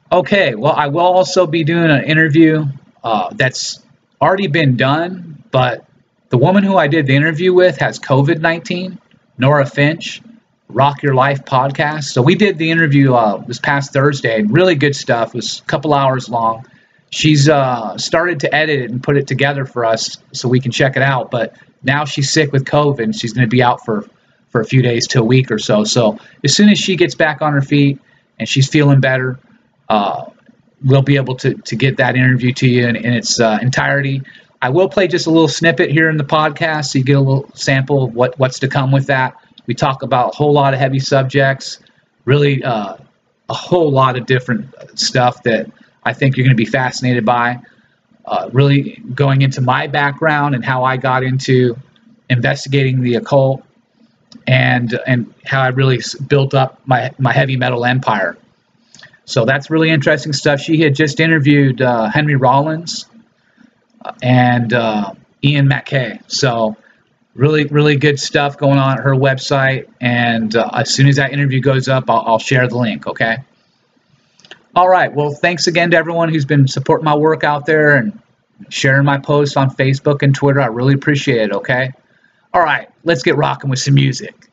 Okay, 0.10 0.56
well, 0.56 0.72
I 0.72 0.88
will 0.88 1.02
also 1.02 1.46
be 1.46 1.66
doing 1.66 1.92
an 1.92 2.06
interview 2.06 2.66
uh, 3.04 3.30
that's 3.36 3.82
already 4.22 4.48
been 4.48 4.78
done, 4.78 5.44
but 5.52 5.86
the 6.30 6.38
woman 6.38 6.64
who 6.64 6.78
I 6.78 6.88
did 6.88 7.08
the 7.08 7.16
interview 7.16 7.54
with 7.54 7.78
has 7.78 8.00
COVID 8.00 8.40
19, 8.40 9.00
Nora 9.38 9.66
Finch. 9.66 10.22
Rock 10.70 11.02
Your 11.02 11.16
Life 11.16 11.46
podcast. 11.46 12.06
So 12.06 12.22
we 12.22 12.36
did 12.36 12.58
the 12.58 12.70
interview 12.72 13.14
uh, 13.14 13.38
this 13.38 13.60
past 13.60 13.94
Thursday. 13.94 14.44
Really 14.44 14.76
good 14.76 14.96
stuff. 14.96 15.30
It 15.30 15.36
was 15.36 15.60
a 15.60 15.64
couple 15.64 15.94
hours 15.94 16.30
long. 16.30 16.66
She's 17.10 17.48
uh, 17.48 17.98
started 17.98 18.42
to 18.42 18.54
edit 18.54 18.82
it 18.82 18.92
and 18.92 19.02
put 19.02 19.18
it 19.18 19.28
together 19.28 19.66
for 19.66 19.86
us 19.86 20.18
so 20.34 20.50
we 20.50 20.60
can 20.60 20.72
check 20.72 20.98
it 20.98 21.02
out. 21.02 21.32
But 21.32 21.56
now 21.84 22.04
she's 22.06 22.32
sick 22.32 22.52
with 22.52 22.66
COVID. 22.66 23.00
And 23.00 23.16
she's 23.16 23.34
going 23.34 23.48
to 23.48 23.50
be 23.50 23.64
out 23.64 23.86
for 23.86 24.08
for 24.50 24.62
a 24.62 24.66
few 24.66 24.82
days 24.82 25.08
to 25.08 25.20
a 25.20 25.24
week 25.24 25.52
or 25.52 25.60
so. 25.60 25.84
So 25.84 26.18
as 26.44 26.56
soon 26.56 26.70
as 26.70 26.78
she 26.78 26.96
gets 26.96 27.16
back 27.16 27.42
on 27.42 27.54
her 27.54 27.62
feet 27.62 28.00
and 28.40 28.48
she's 28.48 28.68
feeling 28.68 29.02
better, 29.02 29.40
uh, 29.90 30.26
we'll 30.84 31.02
be 31.02 31.16
able 31.16 31.36
to 31.38 31.54
to 31.54 31.76
get 31.76 31.98
that 31.98 32.16
interview 32.16 32.54
to 32.54 32.68
you 32.68 32.88
in, 32.88 32.96
in 32.96 33.14
its 33.14 33.40
uh, 33.40 33.58
entirety. 33.62 34.22
I 34.62 34.70
will 34.70 34.90
play 34.90 35.08
just 35.08 35.28
a 35.28 35.30
little 35.30 35.48
snippet 35.48 35.92
here 35.92 36.10
in 36.10 36.18
the 36.18 36.24
podcast 36.24 36.86
so 36.86 37.00
you 37.00 37.06
get 37.06 37.18
a 37.18 37.22
little 37.22 37.50
sample 37.54 38.06
of 38.06 38.16
what, 38.16 38.40
what's 38.40 38.60
to 38.60 38.68
come 38.68 38.92
with 38.92 39.08
that. 39.08 39.36
We 39.68 39.74
talk 39.76 40.02
about 40.02 40.34
a 40.34 40.38
whole 40.38 40.54
lot 40.54 40.74
of 40.74 40.80
heavy 40.80 41.00
subjects, 41.00 41.80
really 42.26 42.64
uh, 42.64 42.98
a 43.50 43.54
whole 43.54 43.92
lot 43.92 44.18
of 44.18 44.26
different 44.26 44.74
stuff 45.00 45.44
that 45.44 45.72
I 46.04 46.14
think 46.14 46.38
you're 46.38 46.46
going 46.46 46.58
to 46.58 46.64
be 46.64 46.70
fascinated 46.70 47.26
by. 47.26 47.60
Uh, 48.26 48.50
really 48.52 49.02
going 49.16 49.42
into 49.42 49.62
my 49.62 49.88
background 49.88 50.54
and 50.54 50.66
how 50.66 50.84
I 50.84 50.98
got 50.98 51.24
into 51.24 51.78
investigating 52.30 53.02
the 53.02 53.16
occult 53.16 53.64
and 54.46 55.00
and 55.08 55.34
how 55.46 55.62
I 55.62 55.70
really 55.70 56.02
built 56.28 56.54
up 56.54 56.82
my 56.86 57.14
my 57.18 57.32
heavy 57.32 57.56
metal 57.56 57.86
empire. 57.86 58.38
So 59.24 59.46
that's 59.46 59.70
really 59.70 59.90
interesting 59.90 60.34
stuff. 60.34 60.60
She 60.60 60.82
had 60.82 60.96
just 60.96 61.20
interviewed 61.20 61.82
uh, 61.82 62.10
Henry 62.10 62.36
Rollins 62.36 63.06
uh, 64.04 64.14
and 64.22 64.74
uh, 64.74 65.14
Ian 65.44 65.68
MacKaye. 65.68 66.22
So 66.28 66.78
really, 67.38 67.66
really 67.66 67.96
good 67.96 68.20
stuff 68.20 68.58
going 68.58 68.80
on 68.80 68.98
at 68.98 69.04
her 69.04 69.14
website. 69.14 69.88
And 70.02 70.56
uh, 70.56 70.70
as 70.74 70.94
soon 70.94 71.08
as 71.08 71.16
that 71.16 71.32
interview 71.32 71.62
goes 71.62 71.88
up, 71.88 72.10
I'll, 72.10 72.24
I'll 72.26 72.40
share 72.40 72.68
the 72.68 72.78
link. 72.78 73.08
Okay. 73.08 73.38
All 74.76 74.90
right. 74.90 75.14
Well, 75.14 75.32
thanks 75.32 75.68
again 75.68 75.92
to 75.92 75.98
everyone 75.98 76.30
who's 76.30 76.46
been 76.46 76.68
supporting 76.68 77.06
my 77.06 77.16
work 77.16 77.44
out 77.44 77.66
there 77.66 77.96
and 77.96 78.20
sharing 78.70 79.06
my 79.06 79.20
posts 79.20 79.56
on 79.56 79.70
Facebook 79.70 80.24
and 80.24 80.36
Twitter. 80.36 80.60
I 80.60 80.66
really 80.66 80.96
appreciate 80.96 81.52
it. 81.52 81.54
Okay. 81.54 81.92
All 82.54 82.62
right. 82.62 82.90
Let's 83.04 83.24
get 83.24 83.38
rocking 83.38 83.70
with 83.70 83.80
some 83.80 83.94
music. 83.94 84.47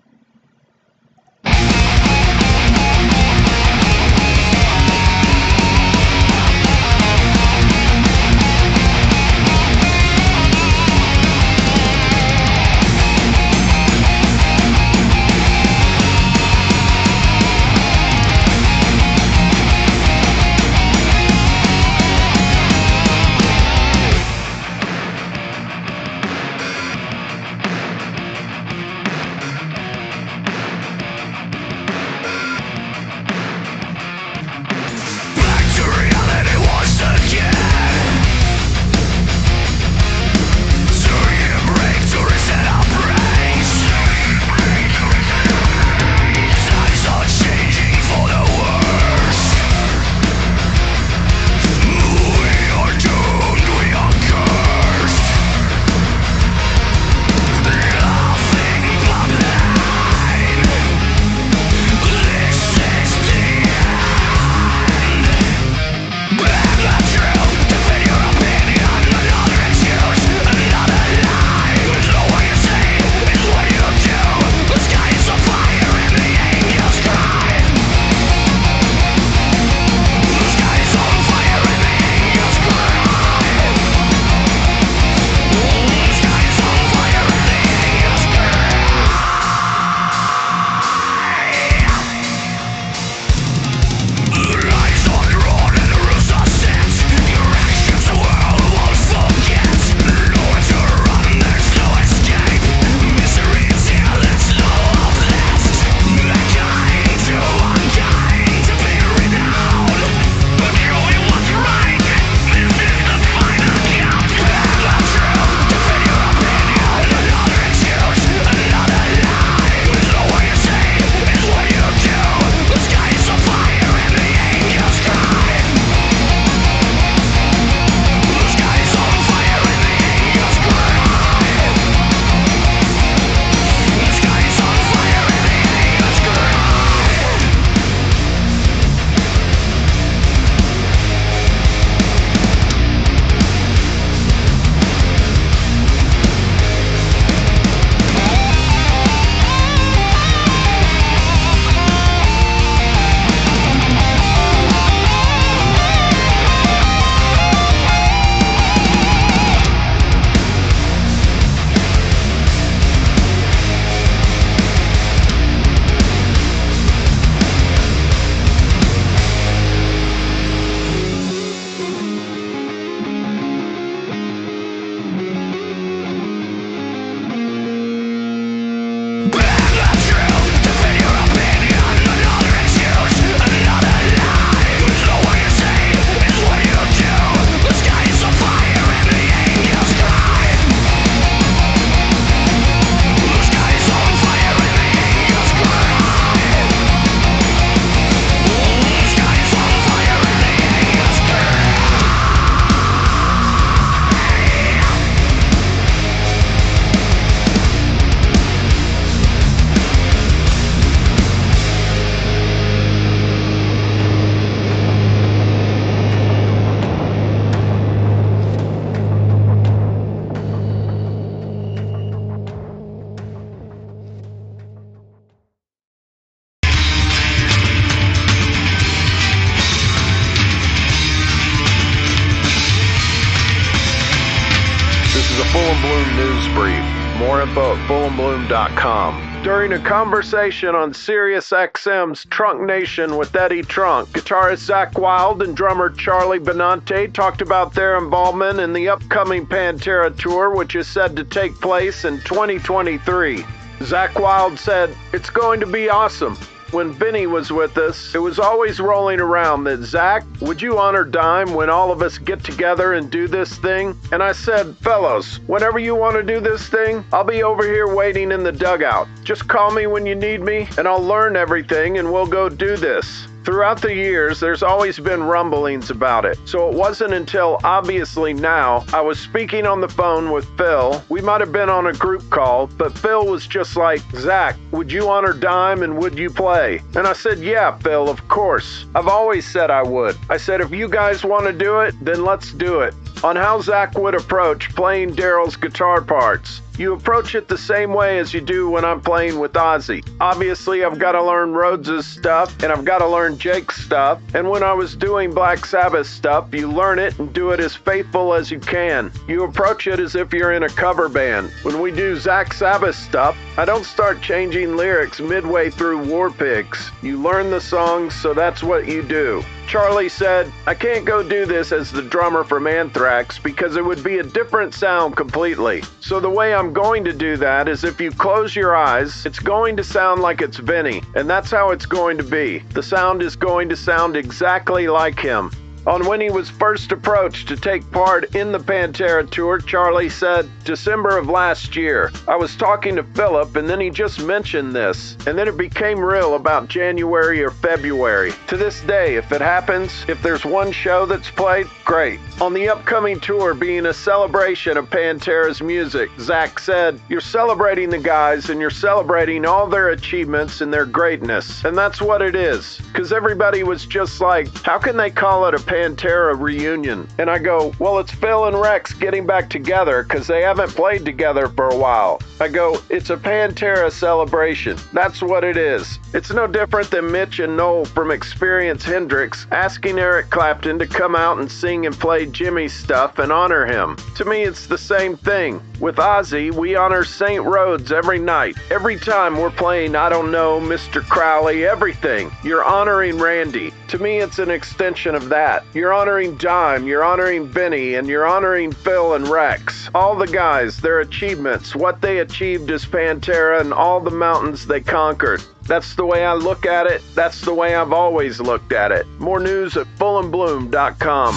Conversation 240.14 240.76
on 240.76 240.94
Sirius 240.94 241.50
XM's 241.50 242.24
Trunk 242.26 242.60
Nation 242.60 243.16
with 243.16 243.34
Eddie 243.34 243.62
Trunk, 243.62 244.10
guitarist 244.10 244.70
Zakk 244.70 244.96
Wylde 244.96 245.42
and 245.42 245.56
drummer 245.56 245.90
Charlie 245.90 246.38
Benante 246.38 247.12
talked 247.12 247.42
about 247.42 247.74
their 247.74 247.98
involvement 247.98 248.60
in 248.60 248.72
the 248.72 248.88
upcoming 248.88 249.44
Pantera 249.44 250.16
tour, 250.16 250.54
which 250.54 250.76
is 250.76 250.86
said 250.86 251.16
to 251.16 251.24
take 251.24 251.60
place 251.60 252.04
in 252.04 252.20
2023. 252.20 253.38
Zakk 253.80 254.20
Wylde 254.20 254.56
said, 254.56 254.96
It's 255.12 255.30
going 255.30 255.58
to 255.58 255.66
be 255.66 255.88
awesome 255.90 256.38
when 256.74 256.92
Benny 256.92 257.28
was 257.28 257.52
with 257.52 257.78
us, 257.78 258.16
it 258.16 258.18
was 258.18 258.40
always 258.40 258.80
rolling 258.80 259.20
around 259.20 259.62
that 259.64 259.78
Zakk, 259.78 260.24
would 260.40 260.60
you 260.60 260.76
honor 260.76 261.04
Dime 261.04 261.54
when 261.54 261.70
all 261.70 261.92
of 261.92 262.02
us 262.02 262.18
get 262.18 262.42
together 262.42 262.94
and 262.94 263.08
do 263.08 263.28
this 263.28 263.56
thing? 263.56 263.96
And 264.10 264.24
I 264.24 264.32
said, 264.32 264.76
fellows, 264.78 265.38
whenever 265.46 265.78
you 265.78 265.94
want 265.94 266.16
to 266.16 266.24
do 266.24 266.40
this 266.40 266.66
thing, 266.68 267.04
I'll 267.12 267.22
be 267.22 267.44
over 267.44 267.62
here 267.62 267.86
waiting 267.86 268.32
in 268.32 268.42
the 268.42 268.50
dugout. 268.50 269.06
Just 269.22 269.46
call 269.46 269.70
me 269.70 269.86
when 269.86 270.04
you 270.04 270.16
need 270.16 270.42
me, 270.42 270.68
and 270.76 270.88
I'll 270.88 271.00
learn 271.00 271.36
everything, 271.36 271.98
and 271.98 272.12
we'll 272.12 272.26
go 272.26 272.48
do 272.48 272.76
this. 272.76 273.28
Throughout 273.44 273.82
the 273.82 273.94
years, 273.94 274.40
there's 274.40 274.62
always 274.62 274.98
been 274.98 275.22
rumblings 275.22 275.90
about 275.90 276.24
it. 276.24 276.38
So 276.46 276.70
it 276.70 276.74
wasn't 276.74 277.12
until 277.12 277.60
obviously 277.62 278.32
now 278.32 278.86
I 278.90 279.02
was 279.02 279.20
speaking 279.20 279.66
on 279.66 279.82
the 279.82 279.88
phone 279.88 280.30
with 280.32 280.48
Phil. 280.56 281.04
We 281.10 281.20
might 281.20 281.42
have 281.42 281.52
been 281.52 281.68
on 281.68 281.86
a 281.86 281.92
group 281.92 282.28
call, 282.30 282.68
but 282.68 282.96
Phil 282.96 283.26
was 283.26 283.46
just 283.46 283.76
like, 283.76 284.00
Zakk, 284.12 284.56
would 284.70 284.90
you 284.90 285.10
honor 285.10 285.34
Dime 285.34 285.82
and 285.82 285.98
would 285.98 286.18
you 286.18 286.30
play? 286.30 286.80
And 286.94 287.06
I 287.06 287.12
said, 287.12 287.38
Yeah, 287.40 287.76
Phil, 287.76 288.08
of 288.08 288.26
course. 288.28 288.86
I've 288.94 289.08
always 289.08 289.46
said 289.46 289.70
I 289.70 289.82
would. 289.82 290.16
I 290.30 290.38
said, 290.38 290.62
If 290.62 290.70
you 290.70 290.88
guys 290.88 291.22
want 291.22 291.44
to 291.44 291.52
do 291.52 291.80
it, 291.80 291.94
then 292.02 292.24
let's 292.24 292.50
do 292.50 292.80
it. 292.80 292.94
On 293.22 293.36
how 293.36 293.60
Zakk 293.60 294.00
would 294.00 294.14
approach 294.14 294.74
playing 294.74 295.14
Darrell's 295.14 295.56
guitar 295.56 296.02
parts. 296.02 296.60
You 296.76 296.92
approach 296.92 297.36
it 297.36 297.46
the 297.46 297.56
same 297.56 297.94
way 297.94 298.18
as 298.18 298.34
you 298.34 298.40
do 298.40 298.68
when 298.68 298.84
I'm 298.84 299.00
playing 299.00 299.38
with 299.38 299.52
Ozzy. 299.52 300.04
Obviously, 300.20 300.84
I've 300.84 300.98
got 300.98 301.12
to 301.12 301.22
learn 301.22 301.52
Rhoads's 301.52 302.04
stuff 302.04 302.60
and 302.64 302.72
I've 302.72 302.84
got 302.84 302.98
to 302.98 303.06
learn 303.06 303.38
Jake's 303.38 303.84
stuff. 303.84 304.20
And 304.34 304.50
when 304.50 304.64
I 304.64 304.72
was 304.72 304.96
doing 304.96 305.32
Black 305.32 305.64
Sabbath 305.66 306.08
stuff, 306.08 306.52
you 306.52 306.68
learn 306.68 306.98
it 306.98 307.16
and 307.20 307.32
do 307.32 307.50
it 307.50 307.60
as 307.60 307.76
faithful 307.76 308.34
as 308.34 308.50
you 308.50 308.58
can. 308.58 309.12
You 309.28 309.44
approach 309.44 309.86
it 309.86 310.00
as 310.00 310.16
if 310.16 310.32
you're 310.32 310.52
in 310.52 310.64
a 310.64 310.68
cover 310.68 311.08
band. 311.08 311.52
When 311.62 311.80
we 311.80 311.92
do 311.92 312.16
Zakk 312.16 312.52
Sabbath 312.52 312.96
stuff, 312.96 313.36
I 313.56 313.64
don't 313.64 313.84
start 313.84 314.20
changing 314.20 314.76
lyrics 314.76 315.20
midway 315.20 315.70
through 315.70 316.04
War 316.04 316.28
Pigs. 316.28 316.90
You 317.02 317.22
learn 317.22 317.50
the 317.50 317.60
songs, 317.60 318.16
so 318.16 318.34
that's 318.34 318.64
what 318.64 318.88
you 318.88 319.04
do. 319.04 319.44
Charlie 319.66 320.08
said, 320.08 320.52
I 320.66 320.74
can't 320.74 321.04
go 321.04 321.22
do 321.22 321.46
this 321.46 321.72
as 321.72 321.90
the 321.90 322.02
drummer 322.02 322.44
from 322.44 322.66
Anthrax 322.66 323.38
because 323.38 323.76
it 323.76 323.84
would 323.84 324.04
be 324.04 324.18
a 324.18 324.22
different 324.22 324.74
sound 324.74 325.16
completely. 325.16 325.82
So 326.00 326.20
the 326.20 326.30
way 326.30 326.54
I'm 326.54 326.72
going 326.72 327.04
to 327.04 327.12
do 327.12 327.36
that 327.38 327.68
is 327.68 327.82
if 327.82 328.00
you 328.00 328.10
close 328.10 328.54
your 328.54 328.76
eyes, 328.76 329.26
it's 329.26 329.40
going 329.40 329.76
to 329.76 329.84
sound 329.84 330.20
like 330.20 330.42
it's 330.42 330.58
Vinnie, 330.58 331.02
and 331.14 331.28
that's 331.28 331.50
how 331.50 331.70
it's 331.70 331.86
going 331.86 332.18
to 332.18 332.24
be. 332.24 332.58
The 332.74 332.82
sound 332.82 333.22
is 333.22 333.36
going 333.36 333.68
to 333.70 333.76
sound 333.76 334.16
exactly 334.16 334.86
like 334.86 335.18
him. 335.18 335.50
On 335.86 336.06
when 336.06 336.20
he 336.20 336.30
was 336.30 336.48
first 336.48 336.92
approached 336.92 337.46
to 337.48 337.56
take 337.56 337.90
part 337.90 338.34
in 338.34 338.52
the 338.52 338.58
Pantera 338.58 339.28
tour, 339.28 339.58
Charlie 339.58 340.08
said, 340.08 340.48
December 340.64 341.18
of 341.18 341.28
last 341.28 341.76
year. 341.76 342.10
I 342.26 342.36
was 342.36 342.56
talking 342.56 342.96
to 342.96 343.02
Philip 343.02 343.56
and 343.56 343.68
then 343.68 343.80
he 343.80 343.90
just 343.90 344.22
mentioned 344.22 344.74
this, 344.74 345.16
and 345.26 345.38
then 345.38 345.46
it 345.46 345.58
became 345.58 346.00
real 346.00 346.36
about 346.36 346.68
January 346.68 347.42
or 347.44 347.50
February. 347.50 348.32
To 348.46 348.56
this 348.56 348.80
day, 348.82 349.16
if 349.16 349.30
it 349.30 349.42
happens, 349.42 350.04
if 350.08 350.22
there's 350.22 350.44
one 350.44 350.72
show 350.72 351.04
that's 351.04 351.30
played, 351.30 351.66
great. 351.84 352.18
On 352.40 352.54
the 352.54 352.68
upcoming 352.68 353.20
tour 353.20 353.52
being 353.54 353.86
a 353.86 353.94
celebration 353.94 354.76
of 354.76 354.88
Pantera's 354.88 355.60
music, 355.62 356.10
Zakk 356.16 356.58
said, 356.58 356.98
You're 357.08 357.20
celebrating 357.20 357.90
the 357.90 357.98
guys 357.98 358.48
and 358.48 358.60
you're 358.60 358.70
celebrating 358.70 359.44
all 359.44 359.66
their 359.66 359.90
achievements 359.90 360.60
and 360.60 360.72
their 360.72 360.86
greatness. 360.86 361.64
And 361.64 361.76
that's 361.76 362.00
what 362.00 362.22
it 362.22 362.34
is. 362.34 362.80
Because 362.86 363.12
everybody 363.12 363.62
was 363.62 363.84
just 363.84 364.20
like, 364.20 364.48
How 364.62 364.78
can 364.78 364.96
they 364.96 365.10
call 365.10 365.46
it 365.46 365.54
a 365.54 365.58
Pantera 365.74 366.40
reunion. 366.40 367.08
And 367.18 367.28
I 367.28 367.38
go, 367.38 367.72
well, 367.80 367.98
it's 367.98 368.12
Phil 368.12 368.44
and 368.44 368.60
Rex 368.60 368.92
getting 368.94 369.26
back 369.26 369.50
together 369.50 370.04
because 370.04 370.28
they 370.28 370.40
haven't 370.42 370.70
played 370.70 371.04
together 371.04 371.48
for 371.48 371.68
a 371.68 371.76
while. 371.76 372.20
I 372.38 372.46
go, 372.46 372.80
it's 372.90 373.10
a 373.10 373.16
Pantera 373.16 373.90
celebration. 373.90 374.78
That's 374.92 375.20
what 375.20 375.42
it 375.42 375.56
is. 375.56 375.98
It's 376.12 376.32
no 376.32 376.46
different 376.46 376.92
than 376.92 377.10
Mitch 377.10 377.40
and 377.40 377.56
Noel 377.56 377.86
from 377.86 378.12
Experience 378.12 378.84
Hendrix 378.84 379.48
asking 379.50 379.98
Eric 379.98 380.30
Clapton 380.30 380.78
to 380.78 380.86
come 380.86 381.16
out 381.16 381.38
and 381.38 381.50
sing 381.50 381.86
and 381.86 381.98
play 381.98 382.26
Jimi's 382.26 382.72
stuff 382.72 383.18
and 383.18 383.32
honor 383.32 383.66
him. 383.66 383.96
To 384.14 384.24
me, 384.24 384.44
it's 384.44 384.68
the 384.68 384.78
same 384.78 385.16
thing. 385.16 385.60
With 385.80 385.96
Ozzy, 385.96 386.52
we 386.52 386.76
honor 386.76 387.02
St. 387.02 387.44
Rhoads 387.44 387.90
every 387.90 388.20
night. 388.20 388.56
Every 388.70 388.96
time 388.96 389.36
we're 389.36 389.50
playing, 389.50 389.96
I 389.96 390.08
don't 390.08 390.30
know, 390.30 390.60
Mr. 390.60 391.02
Crowley, 391.02 391.66
everything. 391.66 392.30
You're 392.44 392.64
honoring 392.64 393.18
Randy. 393.18 393.74
To 393.88 393.98
me, 393.98 394.18
it's 394.18 394.38
an 394.38 394.50
extension 394.50 395.16
of 395.16 395.28
that. 395.30 395.63
You're 395.72 395.92
honoring 395.92 396.36
Dime, 396.36 396.86
you're 396.86 397.02
honoring 397.02 397.50
Benny, 397.50 397.94
and 397.94 398.06
you're 398.06 398.26
honoring 398.26 398.70
Phil 398.72 399.14
and 399.14 399.26
Rex. 399.26 399.88
All 399.94 400.14
the 400.14 400.26
guys, 400.26 400.76
their 400.78 401.00
achievements, 401.00 401.74
what 401.74 402.00
they 402.00 402.18
achieved 402.18 402.70
as 402.70 402.84
Pantera, 402.84 403.60
and 403.60 403.72
all 403.72 404.00
the 404.00 404.10
mountains 404.10 404.66
they 404.66 404.80
conquered. 404.80 405.42
That's 405.66 405.94
the 405.94 406.04
way 406.04 406.24
I 406.24 406.34
look 406.34 406.66
at 406.66 406.86
it. 406.86 407.02
That's 407.14 407.40
the 407.40 407.54
way 407.54 407.74
I've 407.74 407.92
always 407.92 408.40
looked 408.40 408.72
at 408.72 408.92
it. 408.92 409.06
More 409.18 409.40
news 409.40 409.76
at 409.76 409.86
fullinbloom.com. 409.98 411.34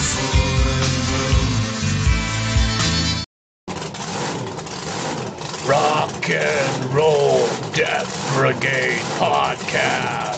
Rock 5.68 6.30
and 6.30 6.94
Roll 6.94 7.46
Death 7.74 8.34
Brigade 8.34 9.00
Podcast 9.18 10.37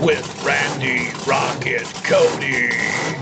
with 0.00 0.32
Randy 0.40 1.14
Rocket 1.14 2.02
Cody. 2.04 3.20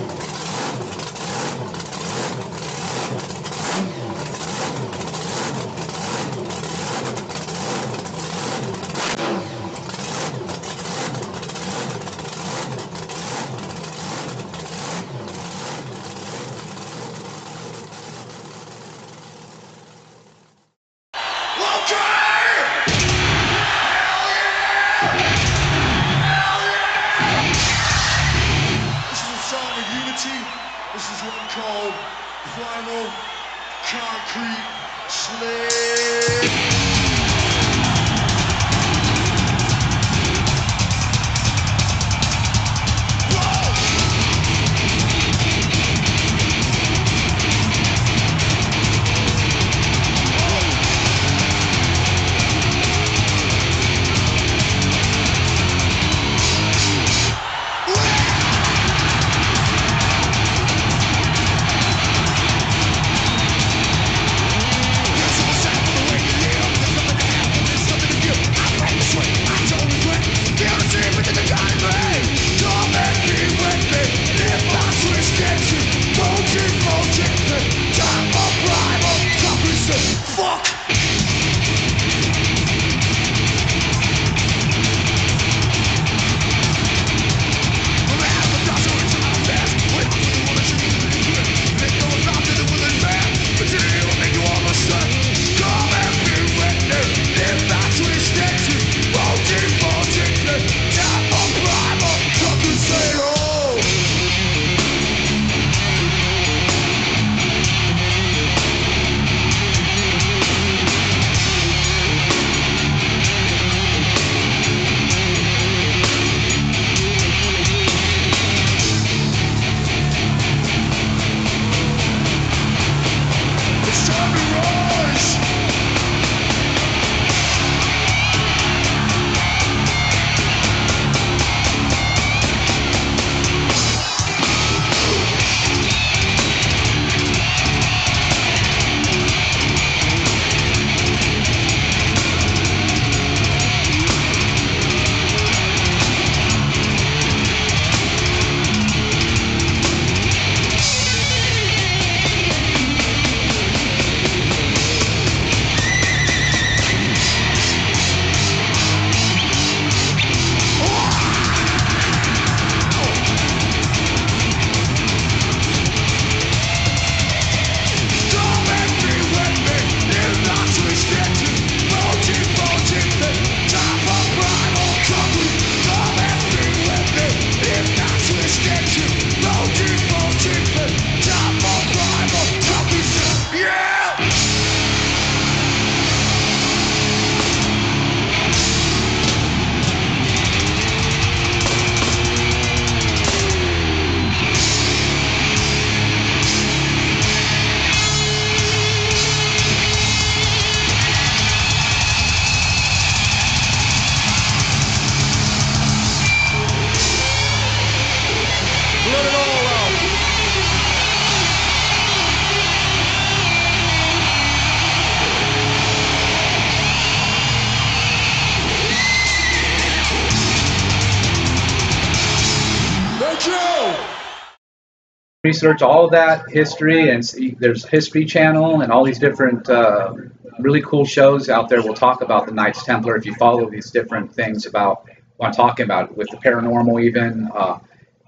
Research 225.49 225.81
all 225.83 226.05
of 226.07 226.11
that 226.11 226.37
history, 226.51 227.11
and 227.13 227.21
see, 227.25 227.57
there's 227.59 227.83
History 227.97 228.25
Channel 228.25 228.83
and 228.83 228.93
all 228.93 229.05
these 229.05 229.19
different 229.19 229.69
uh, 229.69 230.15
really 230.59 230.83
cool 230.83 231.07
shows 231.07 231.49
out 231.49 231.69
there. 231.69 231.81
We'll 231.83 232.03
talk 232.09 232.19
about 232.23 232.47
the 232.47 232.53
Knights 232.53 232.85
Templar 232.85 233.17
if 233.17 233.25
you 233.25 233.35
follow 233.35 233.65
these 233.71 233.91
different 233.91 234.35
things 234.35 234.67
about 234.67 234.95
what 235.37 235.47
I'm 235.49 235.55
talking 235.55 235.85
about 235.85 236.17
with 236.19 236.29
the 236.31 236.37
paranormal, 236.37 236.97
even. 237.09 237.49
Uh, 237.55 237.79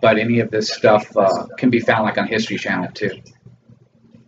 but 0.00 0.18
any 0.18 0.40
of 0.40 0.50
this 0.50 0.72
stuff 0.72 1.04
uh, 1.16 1.46
can 1.58 1.68
be 1.68 1.80
found 1.80 2.04
like 2.04 2.16
on 2.16 2.26
History 2.26 2.56
Channel 2.56 2.90
too. 3.00 3.14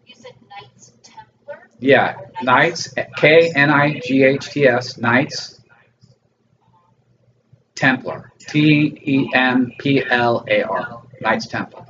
You 0.06 0.14
said 0.14 0.32
Knights 0.50 0.92
Templar? 1.02 1.70
Yeah, 1.78 2.16
Knights, 2.42 2.92
K 3.16 3.52
N 3.54 3.70
I 3.70 4.00
G 4.04 4.22
H 4.24 4.50
T 4.50 4.66
S, 4.66 4.98
Knights 4.98 5.60
Templar, 7.74 8.32
T 8.38 8.58
E 9.14 9.30
M 9.34 9.72
P 9.78 10.02
L 10.10 10.44
A 10.48 10.62
R, 10.62 11.02
Knights 11.22 11.46
Templar, 11.46 11.86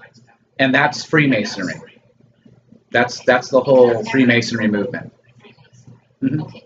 and 0.59 0.75
that's 0.75 1.05
Freemasonry. 1.05 1.81
That's 2.91 3.25
that's 3.25 3.49
the 3.49 3.61
whole 3.61 4.05
Freemasonry 4.07 4.69
movement. 4.69 5.13
Mhm. 6.23 6.39
People 6.47 6.61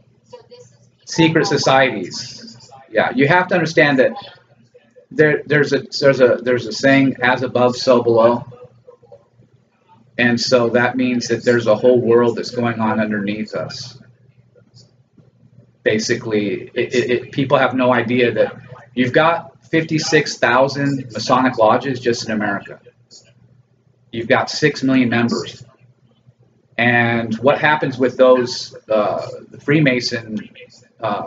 Secret 1.07 1.46
societies. 1.46 2.70
Yeah, 2.90 3.11
you 3.14 3.29
have 3.29 3.49
to 3.49 3.55
understand 3.55 3.99
that 3.99 4.12
there 5.11 5.42
there's 5.46 5.72
a 5.72 5.83
there's 6.01 6.20
a 6.20 6.38
there's 6.42 6.66
a 6.66 6.72
saying 6.72 7.16
as 7.22 7.42
above 7.42 7.77
so 7.77 8.03
below. 8.03 8.44
And 10.18 10.40
so 10.40 10.70
that 10.70 10.96
means 10.96 11.29
that 11.29 11.44
there's 11.44 11.66
a 11.66 11.75
whole 11.77 12.01
world 12.01 12.37
that's 12.37 12.51
going 12.51 12.81
on 12.81 13.01
underneath 13.01 13.55
us. 13.55 13.99
Basically, 15.83 16.70
it, 16.75 16.94
it, 16.94 17.11
it, 17.11 17.33
people 17.33 17.59
have 17.59 17.75
no 17.75 17.92
idea 17.92 18.33
that 18.33 18.57
you've 18.94 19.12
got 19.12 19.62
56,000 19.66 21.12
Masonic 21.12 21.59
lodges 21.59 22.01
just 22.01 22.27
in 22.27 22.33
America. 22.33 22.81
You've 24.16 24.29
got 24.29 24.48
6 24.50 24.83
million 24.83 25.11
members. 25.11 25.62
And 26.79 27.35
what 27.37 27.59
happens 27.59 27.98
with 27.98 28.16
those, 28.16 28.74
uh, 28.88 29.29
the 29.50 29.61
Freemason 29.61 30.38
uh, 31.00 31.26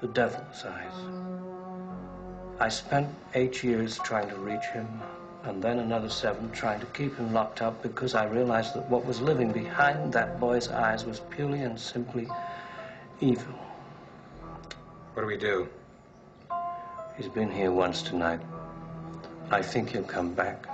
the 0.00 0.08
devil's 0.08 0.64
eyes. 0.64 0.92
I 2.60 2.68
spent 2.68 3.08
eight 3.34 3.62
years 3.62 3.98
trying 3.98 4.28
to 4.28 4.36
reach 4.36 4.64
him, 4.66 4.88
and 5.44 5.62
then 5.62 5.78
another 5.78 6.08
seven 6.08 6.50
trying 6.52 6.80
to 6.80 6.86
keep 6.86 7.16
him 7.16 7.32
locked 7.32 7.62
up 7.62 7.82
because 7.82 8.14
I 8.14 8.24
realized 8.24 8.74
that 8.74 8.88
what 8.88 9.04
was 9.04 9.20
living 9.20 9.52
behind 9.52 10.12
that 10.12 10.40
boy's 10.40 10.68
eyes 10.68 11.04
was 11.04 11.20
purely 11.30 11.60
and 11.60 11.78
simply 11.78 12.28
evil. 13.20 13.54
What 15.14 15.22
do 15.22 15.26
we 15.26 15.36
do? 15.36 15.68
He's 17.16 17.28
been 17.28 17.50
here 17.50 17.70
once 17.70 18.02
tonight. 18.02 18.40
I 19.50 19.62
think 19.62 19.90
he'll 19.90 20.02
come 20.02 20.34
back. 20.34 20.66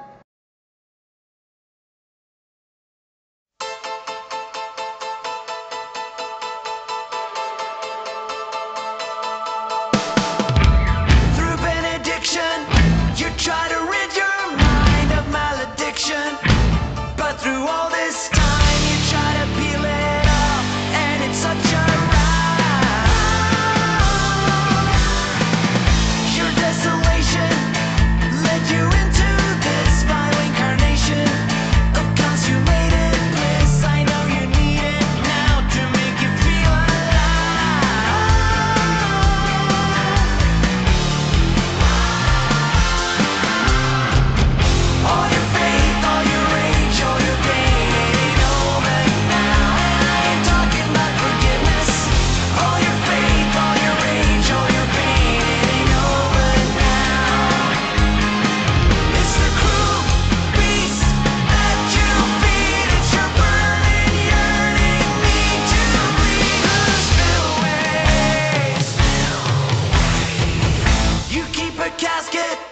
casket. 71.98 72.69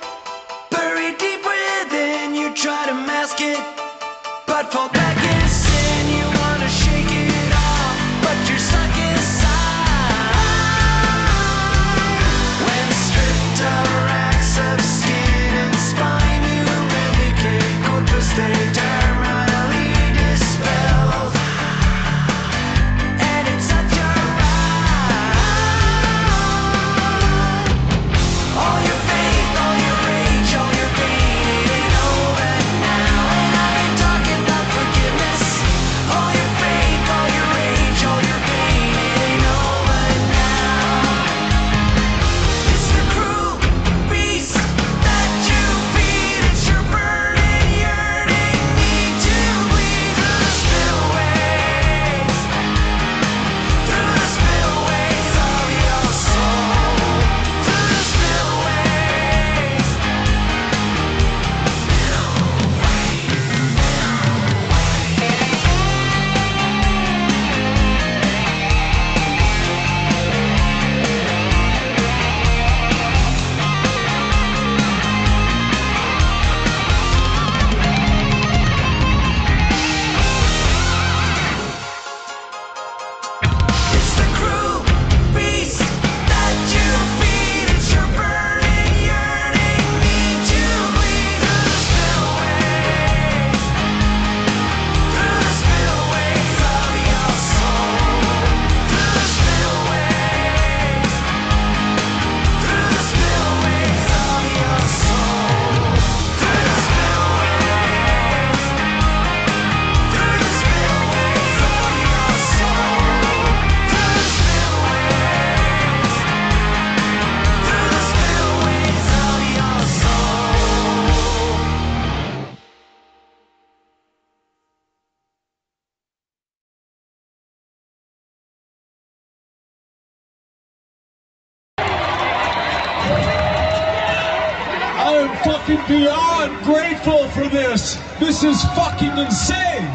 This. 138.40 138.62
Is 138.62 138.64
fucking 138.70 139.18
insane. 139.18 139.88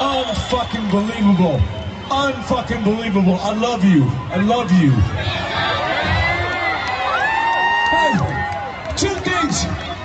Unfucking 0.00 0.90
believable. 0.90 1.60
Unfucking 2.08 2.84
believable. 2.84 3.36
I 3.40 3.52
love 3.52 3.84
you. 3.84 4.04
I 4.30 4.36
love 4.36 4.72
you. 4.72 4.90
Hey, 7.92 8.14
two 8.96 9.14
things. 9.20 9.64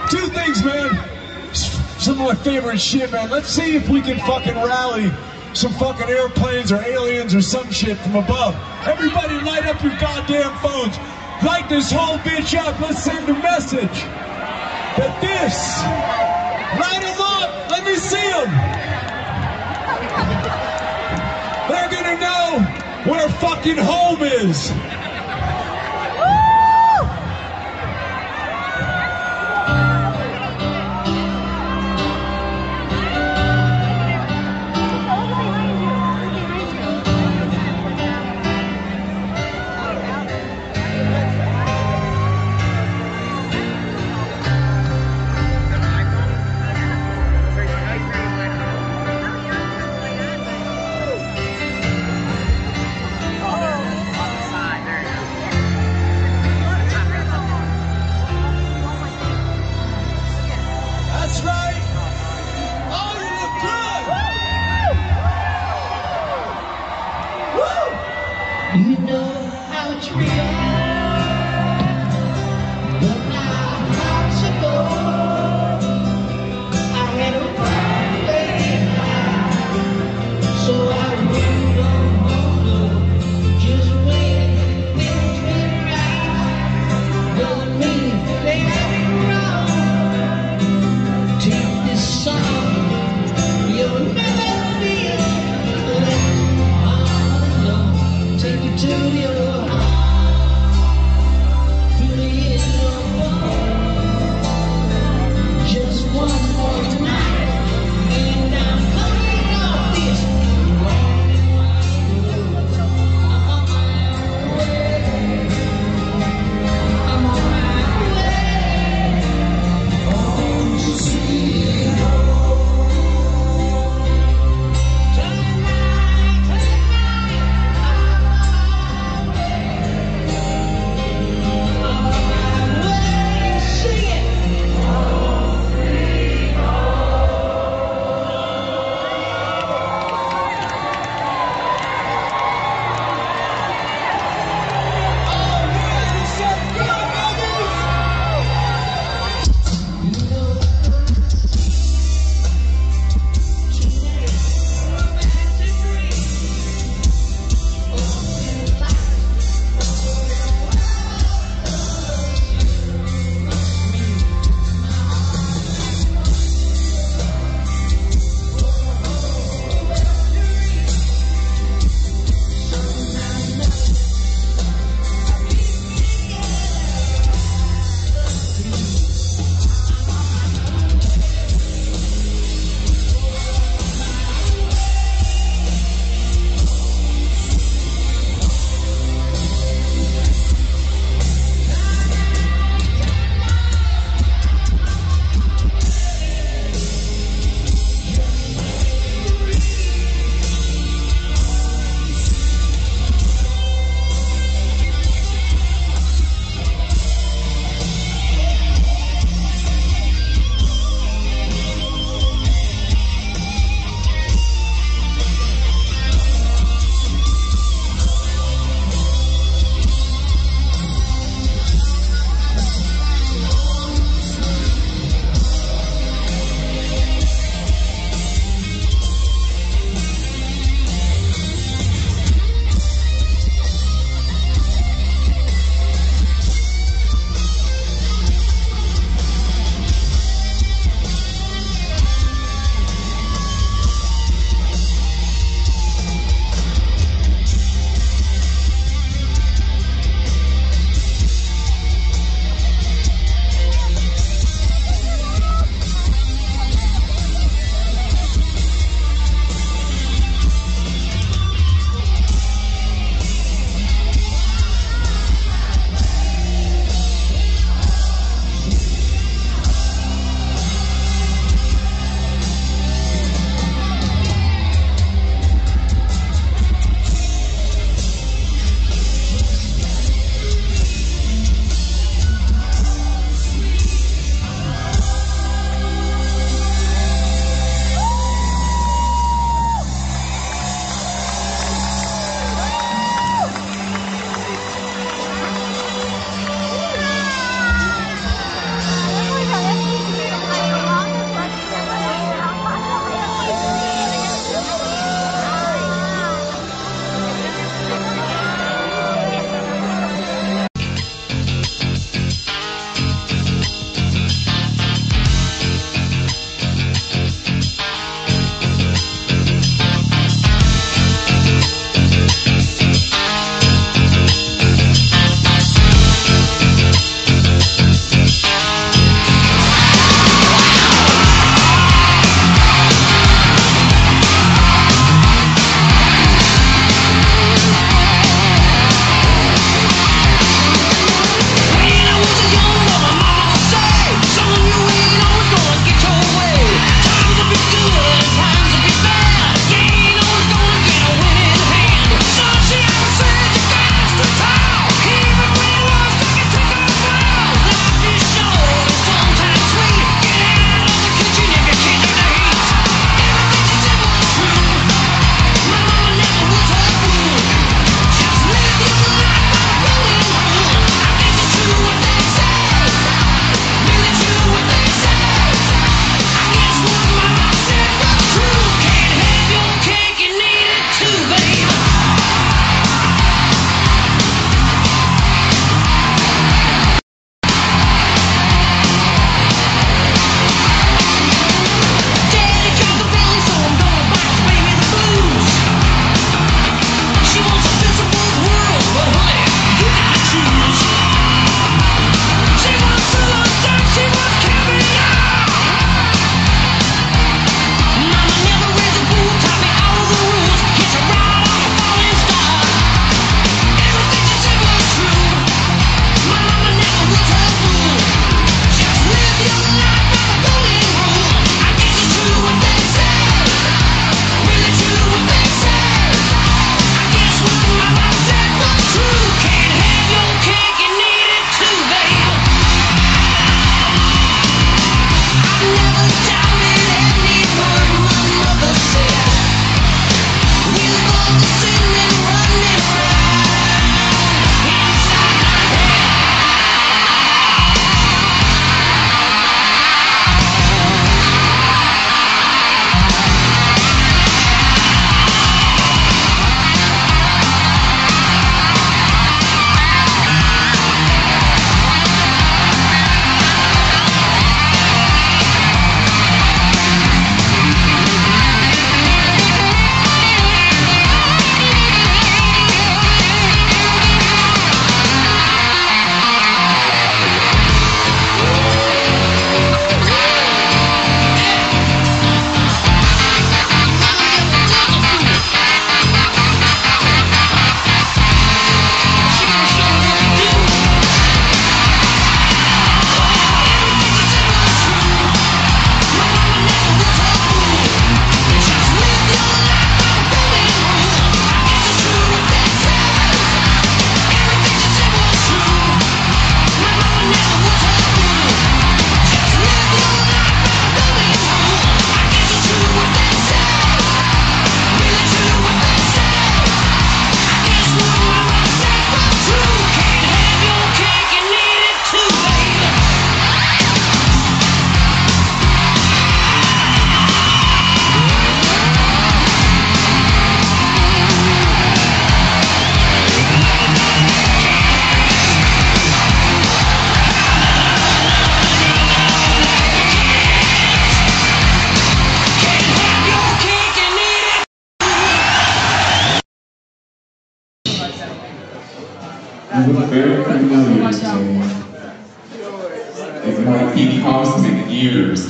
Two 0.10 0.28
things, 0.30 0.64
man. 0.64 1.54
Some 2.00 2.20
of 2.22 2.28
my 2.28 2.36
favorite 2.36 2.80
shit, 2.80 3.12
man. 3.12 3.30
Let's 3.30 3.50
see 3.50 3.76
if 3.76 3.90
we 3.90 4.02
can 4.02 4.20
fucking 4.20 4.56
rally 4.56 5.12
some 5.54 5.74
fucking 5.74 6.08
airplanes 6.08 6.72
or 6.72 6.82
aliens 6.82 7.36
or 7.36 7.42
some 7.42 7.70
shit 7.72 7.98
from 7.98 8.16
above. 8.16 8.56
Everybody 8.88 9.38
light 9.42 9.66
up 9.66 9.84
your 9.84 9.98
goddamn 10.00 10.56
phones. 10.60 10.98
Light 11.44 11.68
this 11.70 11.92
whole 11.92 12.18
bitch 12.20 12.58
up. 12.58 12.80
Let's 12.80 13.04
send 13.04 13.28
a 13.30 13.34
message. 13.34 14.04
That 14.98 15.22
this. 15.22 15.58
Light 16.80 17.02
them 17.02 17.20
up. 17.20 17.72
Let 17.72 17.86
me 17.86 17.96
see 17.96 18.32
them. 18.32 18.50
They're 21.70 21.90
gonna 21.90 22.20
know 22.20 23.12
where 23.12 23.30
fucking 23.30 23.78
home 23.78 24.22
is. 24.24 24.72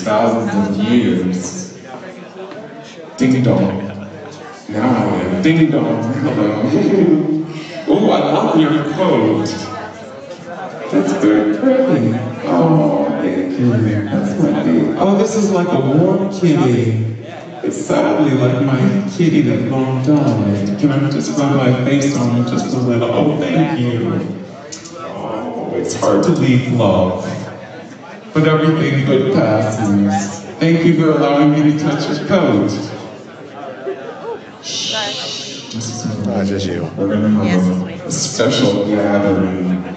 Thousands 0.03 0.79
of 0.79 0.83
years. 0.85 1.77
Ding 3.17 3.43
dong. 3.43 3.87
Now 4.69 5.09
I 5.09 5.21
am. 5.21 5.41
Ding 5.43 5.69
dong. 5.69 6.03
Hello. 6.13 7.45
oh, 7.87 8.09
I 8.09 8.19
love 8.33 8.59
your 8.59 8.83
coat. 8.93 9.45
That's 10.91 11.13
very 11.23 11.57
pretty. 11.57 12.13
Oh, 12.45 13.05
thank 13.21 13.59
you. 13.59 13.71
That's 14.05 14.41
my. 14.41 14.97
Oh, 14.99 15.17
this 15.17 15.35
is 15.35 15.51
like 15.51 15.67
a 15.67 15.79
warm 15.79 16.31
kitty. 16.31 17.15
It's 17.63 17.77
sadly 17.85 18.31
like 18.31 18.65
my 18.65 19.07
kitty 19.15 19.41
that 19.41 19.69
long 19.69 20.03
died. 20.03 20.79
Can 20.79 20.91
I 20.91 21.11
just 21.11 21.37
rub 21.37 21.55
my 21.55 21.85
face 21.85 22.17
on 22.17 22.41
it 22.41 22.49
just 22.49 22.73
a 22.73 22.79
little? 22.79 23.11
Oh, 23.11 23.37
thank 23.39 23.79
you. 23.79 24.45
Oh, 24.97 25.71
it's 25.75 25.93
hard 25.93 26.23
to 26.23 26.31
leave 26.31 26.73
love. 26.73 27.23
But 28.33 28.47
everything 28.47 29.05
good 29.05 29.33
passes. 29.33 30.45
Thank 30.59 30.85
you 30.85 30.95
for 30.95 31.11
allowing 31.11 31.51
me 31.51 31.73
to 31.73 31.79
touch 31.79 32.07
your 32.17 32.27
coat. 32.27 32.69
This 35.73 36.05
is 36.05 36.27
Not 36.27 36.45
just 36.45 36.65
you. 36.65 36.83
We're 36.97 37.09
gonna 37.09 37.29
have 37.45 37.81
a, 37.81 38.05
a 38.05 38.11
special 38.11 38.85
gathering. 38.87 39.90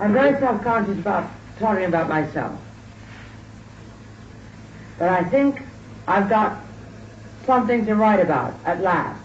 I'm 0.00 0.14
very 0.14 0.38
self-conscious 0.40 0.98
about 0.98 1.30
talking 1.58 1.84
about 1.84 2.08
myself. 2.08 2.58
But 4.98 5.10
I 5.10 5.24
think 5.24 5.60
I've 6.08 6.30
got 6.30 6.58
something 7.44 7.84
to 7.84 7.94
write 7.94 8.20
about 8.20 8.54
at 8.64 8.80
last. 8.80 9.22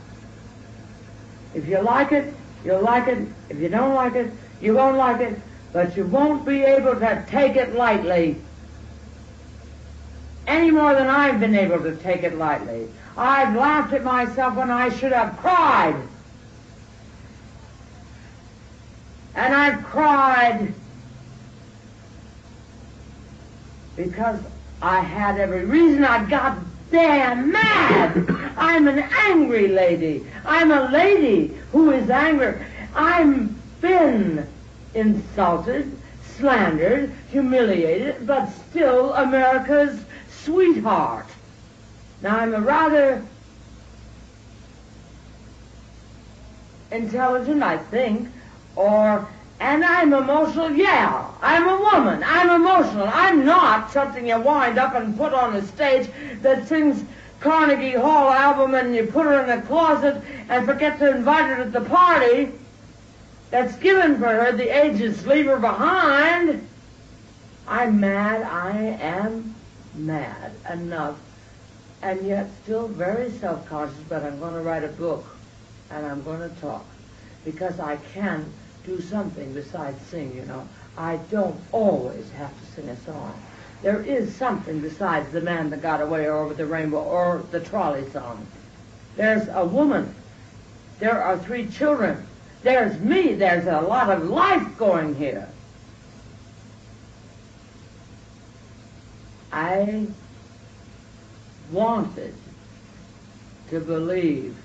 If 1.53 1.65
you 1.65 1.79
like 1.79 2.11
it, 2.11 2.33
you'll 2.65 2.81
like 2.81 3.07
it. 3.07 3.25
If 3.49 3.57
you 3.59 3.69
don't 3.69 3.93
like 3.93 4.15
it, 4.15 4.31
you 4.61 4.75
won't 4.75 4.97
like 4.97 5.21
it. 5.21 5.39
But 5.71 5.95
you 5.95 6.05
won't 6.05 6.45
be 6.45 6.63
able 6.63 6.95
to 6.99 7.25
take 7.29 7.55
it 7.55 7.73
lightly 7.73 8.41
any 10.47 10.71
more 10.71 10.93
than 10.93 11.07
I've 11.07 11.39
been 11.39 11.55
able 11.55 11.79
to 11.79 11.95
take 11.95 12.23
it 12.23 12.37
lightly. 12.37 12.87
I've 13.17 13.55
laughed 13.55 13.93
at 13.93 14.03
myself 14.03 14.55
when 14.55 14.69
I 14.69 14.89
should 14.89 15.13
have 15.13 15.37
cried. 15.37 15.95
And 19.35 19.53
I've 19.53 19.83
cried 19.83 20.73
because 23.95 24.39
I 24.81 24.99
had 24.99 25.39
every 25.39 25.65
reason. 25.65 26.03
I 26.03 26.27
got 26.29 26.57
damn 26.91 27.51
mad. 27.51 28.25
I'm 28.57 28.87
an 28.87 28.99
angry 28.99 29.67
lady. 29.67 30.25
I'm 30.45 30.71
a 30.71 30.89
lady 30.89 31.53
who 31.71 31.91
is 31.91 32.09
angry. 32.09 32.55
I'm 32.93 33.59
been 33.81 34.47
insulted, 34.93 35.91
slandered, 36.37 37.11
humiliated, 37.29 38.25
but 38.25 38.49
still 38.69 39.13
America's 39.13 40.03
sweetheart. 40.29 41.27
Now 42.21 42.37
I'm 42.37 42.53
a 42.53 42.61
rather 42.61 43.23
intelligent, 46.91 47.61
I 47.61 47.77
think, 47.77 48.29
or 48.75 49.27
and 49.59 49.85
I'm 49.85 50.13
emotional. 50.13 50.71
Yeah, 50.71 51.31
I'm 51.41 51.67
a 51.67 51.79
woman. 51.79 52.23
I'm 52.25 52.49
emotional. 52.49 53.07
I'm 53.07 53.45
not 53.45 53.91
something 53.91 54.27
you 54.27 54.39
wind 54.39 54.77
up 54.77 54.95
and 54.95 55.17
put 55.17 55.33
on 55.33 55.55
a 55.55 55.65
stage 55.65 56.09
that 56.41 56.67
sings 56.67 57.03
Carnegie 57.39 57.93
Hall 57.93 58.29
album 58.29 58.75
and 58.75 58.93
you 58.93 59.05
put 59.05 59.25
her 59.25 59.43
in 59.43 59.49
a 59.49 59.61
closet 59.61 60.21
and 60.49 60.65
forget 60.65 60.99
to 60.99 61.09
invite 61.09 61.45
her 61.45 61.63
to 61.63 61.69
the 61.69 61.85
party 61.85 62.51
that's 63.49 63.75
given 63.77 64.17
for 64.17 64.25
her. 64.25 64.51
The 64.51 64.85
agents 64.85 65.25
leave 65.25 65.45
her 65.45 65.59
behind. 65.59 66.67
I'm 67.67 67.99
mad. 67.99 68.43
I 68.43 68.77
am 68.99 69.55
mad 69.95 70.51
enough, 70.71 71.17
and 72.01 72.25
yet 72.27 72.49
still 72.63 72.87
very 72.87 73.31
self-conscious. 73.31 73.97
But 74.09 74.23
I'm 74.23 74.39
going 74.39 74.53
to 74.53 74.61
write 74.61 74.83
a 74.83 74.89
book, 74.89 75.25
and 75.89 76.05
I'm 76.05 76.23
going 76.23 76.41
to 76.41 76.55
talk 76.61 76.85
because 77.43 77.79
I 77.79 77.97
can 78.13 78.51
do 78.85 79.01
something 79.01 79.53
besides 79.53 79.99
sing, 80.07 80.35
you 80.35 80.45
know. 80.45 80.67
I 80.97 81.17
don't 81.29 81.59
always 81.71 82.29
have 82.31 82.51
to 82.59 82.71
sing 82.71 82.89
a 82.89 82.97
song. 83.01 83.33
There 83.81 84.01
is 84.01 84.33
something 84.35 84.79
besides 84.79 85.31
the 85.31 85.41
man 85.41 85.69
that 85.71 85.81
got 85.81 86.01
away 86.01 86.25
or 86.25 86.37
over 86.37 86.53
the 86.53 86.65
rainbow 86.65 87.03
or 87.03 87.43
the 87.51 87.59
trolley 87.59 88.09
song. 88.11 88.47
There's 89.15 89.47
a 89.49 89.65
woman. 89.65 90.13
There 90.99 91.21
are 91.21 91.37
three 91.37 91.67
children. 91.67 92.25
There's 92.63 92.99
me. 92.99 93.33
There's 93.33 93.67
a 93.67 93.81
lot 93.81 94.09
of 94.09 94.29
life 94.29 94.77
going 94.77 95.15
here. 95.15 95.47
I 99.51 100.07
wanted 101.71 102.33
to 103.69 103.79
believe 103.79 104.55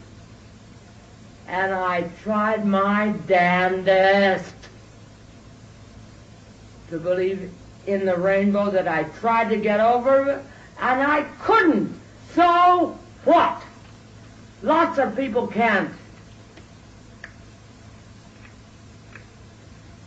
and 1.51 1.75
I 1.75 2.03
tried 2.23 2.65
my 2.65 3.09
damnedest 3.27 4.55
to 6.91 6.99
believe 6.99 7.51
in 7.89 8.07
the 8.07 8.17
rainbow 8.17 8.71
that 8.71 8.87
I 8.87 9.03
tried 9.19 9.49
to 9.49 9.57
get 9.57 9.81
over, 9.81 10.45
and 10.81 11.03
I 11.03 11.23
couldn't. 11.41 11.99
So 12.35 12.97
what? 13.25 13.63
Lots 14.63 14.99
of 14.99 15.17
people 15.17 15.49
can't. 15.49 15.93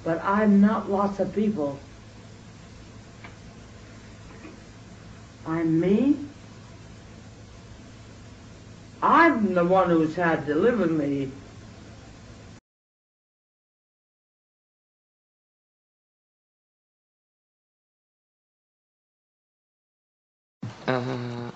But 0.06 0.24
I'm 0.24 0.62
not 0.62 0.89
lots 0.89 1.20
of 1.20 1.36
people. 1.36 1.78
I'm 5.46 5.78
me. 5.78 6.16
I'm 9.04 9.54
the 9.54 9.66
one 9.66 9.89
who's 9.89 10.16
had 10.16 10.45
delivered 10.45 10.91
me. 10.91 11.30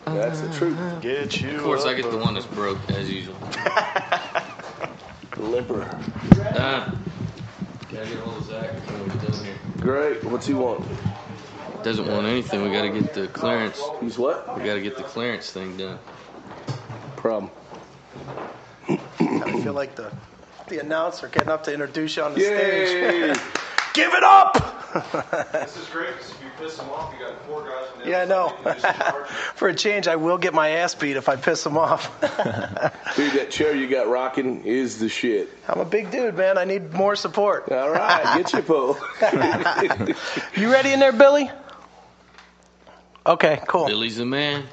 That's 0.06 0.42
the 0.42 0.54
truth. 0.54 0.78
Get 1.02 1.42
you. 1.42 1.52
Of 1.52 1.64
course, 1.64 1.86
I 1.86 1.94
get 1.94 2.12
the 2.12 2.18
one 2.18 2.34
that's 2.34 2.46
broke 2.48 2.78
as 2.90 3.10
usual. 3.10 3.36
Limper. 5.38 5.84
Uh, 6.38 6.92
gotta 7.90 8.08
get 8.08 8.18
hold 8.18 8.38
of 8.38 8.44
Zakk 8.44 8.76
before 8.76 9.04
we 9.04 9.10
get 9.12 9.32
done 9.32 9.46
here. 9.46 9.56
Great. 9.80 10.24
What's 10.26 10.48
he 10.48 10.54
want? 10.54 10.84
Doesn't 11.82 12.08
want 12.08 12.28
anything. 12.28 12.62
We 12.64 12.74
gotta 12.74 12.90
get 12.90 13.14
the 13.14 13.28
clearance. 13.28 13.82
He's 14.02 14.18
what? 14.18 14.58
We 14.58 14.66
gotta 14.66 14.82
get 14.82 14.98
the 14.98 15.04
clearance 15.04 15.50
thing 15.50 15.78
done. 15.78 15.98
Problem. 17.28 17.52
I 18.88 19.62
feel 19.62 19.74
like 19.74 19.96
the 19.96 20.14
the 20.70 20.80
announcer 20.80 21.28
getting 21.28 21.50
up 21.50 21.66
to 21.66 21.74
introduce 21.74 22.16
you 22.16 22.24
on 22.24 22.34
the 22.34 22.40
Yay! 22.40 23.34
stage. 23.34 23.44
Give 23.94 24.14
it 24.14 24.24
up! 24.24 24.54
This 25.52 25.76
is 25.76 25.90
great. 25.90 26.16
'cause 26.18 26.32
If 26.32 26.42
you 26.42 26.50
piss 26.58 26.78
them 26.78 26.90
off, 26.90 27.14
you 27.14 27.26
got 27.26 27.36
four 27.46 27.64
guys. 27.64 27.86
in 27.98 28.04
the 28.04 28.10
yeah, 28.10 28.22
I 28.22 28.26
know. 28.26 28.48
outside, 28.50 28.76
you 28.78 28.82
just 28.82 28.98
charge. 29.10 29.28
For 29.28 29.68
a 29.68 29.76
change, 29.76 30.08
I 30.08 30.16
will 30.16 30.38
get 30.38 30.54
my 30.54 30.70
ass 30.70 30.96
beat 30.96 31.18
if 31.18 31.28
I 31.28 31.36
piss 31.36 31.64
them 31.66 31.78
off. 31.78 32.08
Dude, 33.18 33.34
that 33.34 33.50
chair 33.52 33.76
you 33.76 33.88
got 33.90 34.08
rocking 34.08 34.64
is 34.64 34.98
the 35.00 35.10
shit. 35.10 35.50
I'm 35.68 35.82
a 35.82 35.86
big 35.86 36.12
dude, 36.12 36.36
man. 36.36 36.58
I 36.58 36.64
need 36.64 36.94
more 36.94 37.18
support. 37.18 37.70
All 37.72 37.90
right, 37.92 38.38
get 38.38 38.54
your 38.54 38.62
pull. 38.62 38.98
you 40.56 40.72
ready 40.72 40.94
in 40.94 41.02
there, 41.02 41.12
Billy? 41.12 41.52
Okay, 43.26 43.62
cool. 43.68 43.86
Billy's 43.88 44.16
the 44.16 44.26
man. 44.26 44.64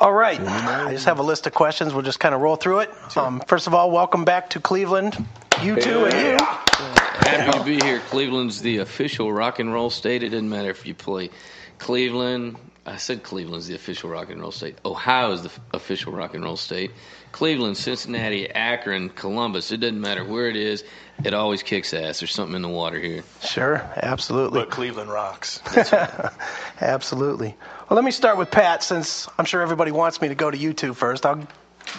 All 0.00 0.12
right. 0.12 0.40
I 0.40 0.92
just 0.92 1.06
have 1.06 1.18
a 1.18 1.22
list 1.22 1.46
of 1.46 1.54
questions. 1.54 1.94
We'll 1.94 2.02
just 2.02 2.20
kind 2.20 2.34
of 2.34 2.40
roll 2.40 2.56
through 2.56 2.80
it. 2.80 2.90
Um, 3.16 3.40
first 3.46 3.66
of 3.66 3.74
all, 3.74 3.90
welcome 3.90 4.24
back 4.24 4.50
to 4.50 4.60
Cleveland. 4.60 5.16
You 5.62 5.80
two 5.80 6.04
and 6.04 6.14
you. 6.40 6.46
Happy 6.46 7.58
to 7.58 7.64
be 7.64 7.76
here. 7.80 8.00
Cleveland's 8.00 8.60
the 8.60 8.78
official 8.78 9.32
rock 9.32 9.60
and 9.60 9.72
roll 9.72 9.90
state. 9.90 10.22
It 10.22 10.30
doesn't 10.30 10.48
matter 10.50 10.70
if 10.70 10.84
you 10.84 10.94
play 10.94 11.30
Cleveland. 11.78 12.56
I 12.86 12.96
said 12.96 13.22
Cleveland's 13.22 13.66
the 13.66 13.74
official 13.74 14.10
rock 14.10 14.28
and 14.30 14.40
roll 14.42 14.50
state. 14.50 14.76
Ohio 14.84 15.32
is 15.32 15.40
the 15.42 15.48
f- 15.48 15.60
official 15.72 16.12
rock 16.12 16.34
and 16.34 16.44
roll 16.44 16.56
state. 16.58 16.90
Cleveland, 17.32 17.78
Cincinnati, 17.78 18.50
Akron, 18.50 19.08
Columbus. 19.08 19.72
It 19.72 19.78
doesn't 19.78 20.00
matter 20.00 20.22
where 20.22 20.48
it 20.48 20.56
is. 20.56 20.84
It 21.24 21.32
always 21.32 21.62
kicks 21.62 21.94
ass. 21.94 22.20
There's 22.20 22.34
something 22.34 22.54
in 22.56 22.60
the 22.62 22.68
water 22.68 22.98
here. 22.98 23.24
Sure, 23.42 23.76
absolutely. 23.96 24.60
But 24.60 24.70
Cleveland 24.70 25.08
rocks. 25.10 25.62
Absolutely. 26.80 27.56
Well, 27.88 27.96
let 27.96 28.04
me 28.04 28.10
start 28.12 28.38
with 28.38 28.50
Pat, 28.50 28.82
since 28.82 29.28
I'm 29.38 29.44
sure 29.44 29.60
everybody 29.60 29.90
wants 29.90 30.22
me 30.22 30.28
to 30.28 30.34
go 30.34 30.50
to 30.50 30.56
YouTube 30.56 30.96
first. 30.96 31.26
I'll 31.26 31.46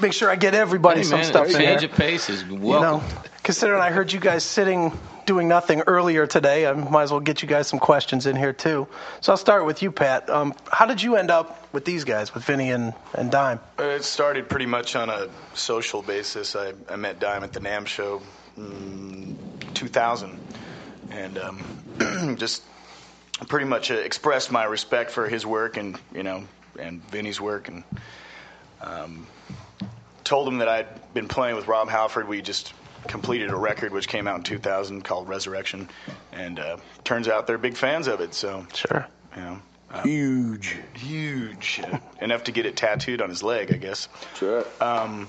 make 0.01 0.13
sure 0.13 0.31
I 0.31 0.35
get 0.35 0.55
everybody 0.55 1.01
Hey, 1.01 1.05
some 1.05 1.19
man, 1.19 1.25
stuff 1.27 1.51
change 1.51 1.83
of 1.83 1.91
pace 1.91 2.27
is 2.27 2.43
You 2.43 2.57
know, 2.57 3.03
considering 3.43 3.81
I 3.81 3.91
heard 3.91 4.11
you 4.11 4.19
guys 4.19 4.43
sitting 4.43 4.91
doing 5.27 5.47
nothing 5.47 5.81
earlier 5.85 6.25
today, 6.25 6.65
I 6.65 6.73
might 6.73 7.03
as 7.03 7.11
well 7.11 7.19
get 7.19 7.43
you 7.43 7.47
guys 7.47 7.67
some 7.67 7.77
questions 7.77 8.25
in 8.25 8.35
here 8.35 8.51
too. 8.51 8.87
So 9.21 9.31
I'll 9.31 9.37
start 9.37 9.65
with 9.65 9.83
you, 9.83 9.91
Pat. 9.91 10.27
Um, 10.27 10.55
how 10.71 10.87
did 10.87 11.03
you 11.03 11.17
end 11.17 11.29
up 11.29 11.71
with 11.71 11.85
these 11.85 12.03
guys, 12.03 12.33
with 12.33 12.43
Vinnie 12.43 12.71
and, 12.71 12.93
and 13.13 13.31
Dime? 13.31 13.59
Uh, 13.77 13.83
It 13.83 14.03
started 14.03 14.49
pretty 14.49 14.65
much 14.65 14.95
on 14.95 15.11
a 15.11 15.27
social 15.53 16.01
basis. 16.01 16.55
I, 16.55 16.73
I 16.89 16.95
met 16.95 17.19
Dime 17.19 17.43
at 17.43 17.53
the 17.53 17.59
NAMM 17.59 17.85
show 17.85 18.21
in 18.57 19.37
2000 19.75 20.39
and 21.11 21.37
um, 21.37 22.35
just 22.39 22.63
pretty 23.47 23.65
much 23.65 23.91
uh, 23.91 23.95
expressed 23.95 24.51
my 24.51 24.63
respect 24.63 25.11
for 25.11 25.27
his 25.27 25.45
work 25.45 25.77
and, 25.77 25.97
you 26.13 26.23
know, 26.23 26.43
and 26.79 27.03
Vinnie's 27.09 27.39
work 27.39 27.67
and 27.67 27.83
um, 28.81 29.27
told 30.23 30.47
him 30.47 30.57
that 30.59 30.67
I'd 30.69 31.13
been 31.13 31.27
playing 31.27 31.55
with 31.55 31.67
Rob 31.67 31.89
Halford. 31.89 32.27
We 32.27 32.41
just 32.41 32.73
completed 33.07 33.51
a 33.51 33.55
record 33.55 33.91
which 33.93 34.07
came 34.07 34.27
out 34.27 34.37
in 34.37 34.43
2000 34.43 35.03
called 35.03 35.27
Resurrection 35.29 35.87
and 36.31 36.59
uh, 36.59 36.77
turns 37.03 37.27
out 37.27 37.45
they're 37.47 37.57
big 37.57 37.75
fans 37.77 38.07
of 38.07 38.19
it. 38.21 38.33
So 38.33 38.65
Sure. 38.73 39.05
you 39.35 39.41
know, 39.41 39.59
uh, 39.91 40.01
Huge. 40.03 40.77
huge 40.95 41.81
enough 42.21 42.45
to 42.45 42.51
get 42.51 42.65
it 42.65 42.75
tattooed 42.75 43.21
on 43.21 43.29
his 43.29 43.43
leg, 43.43 43.71
I 43.73 43.77
guess. 43.77 44.07
Sure. 44.35 44.65
Um, 44.81 45.27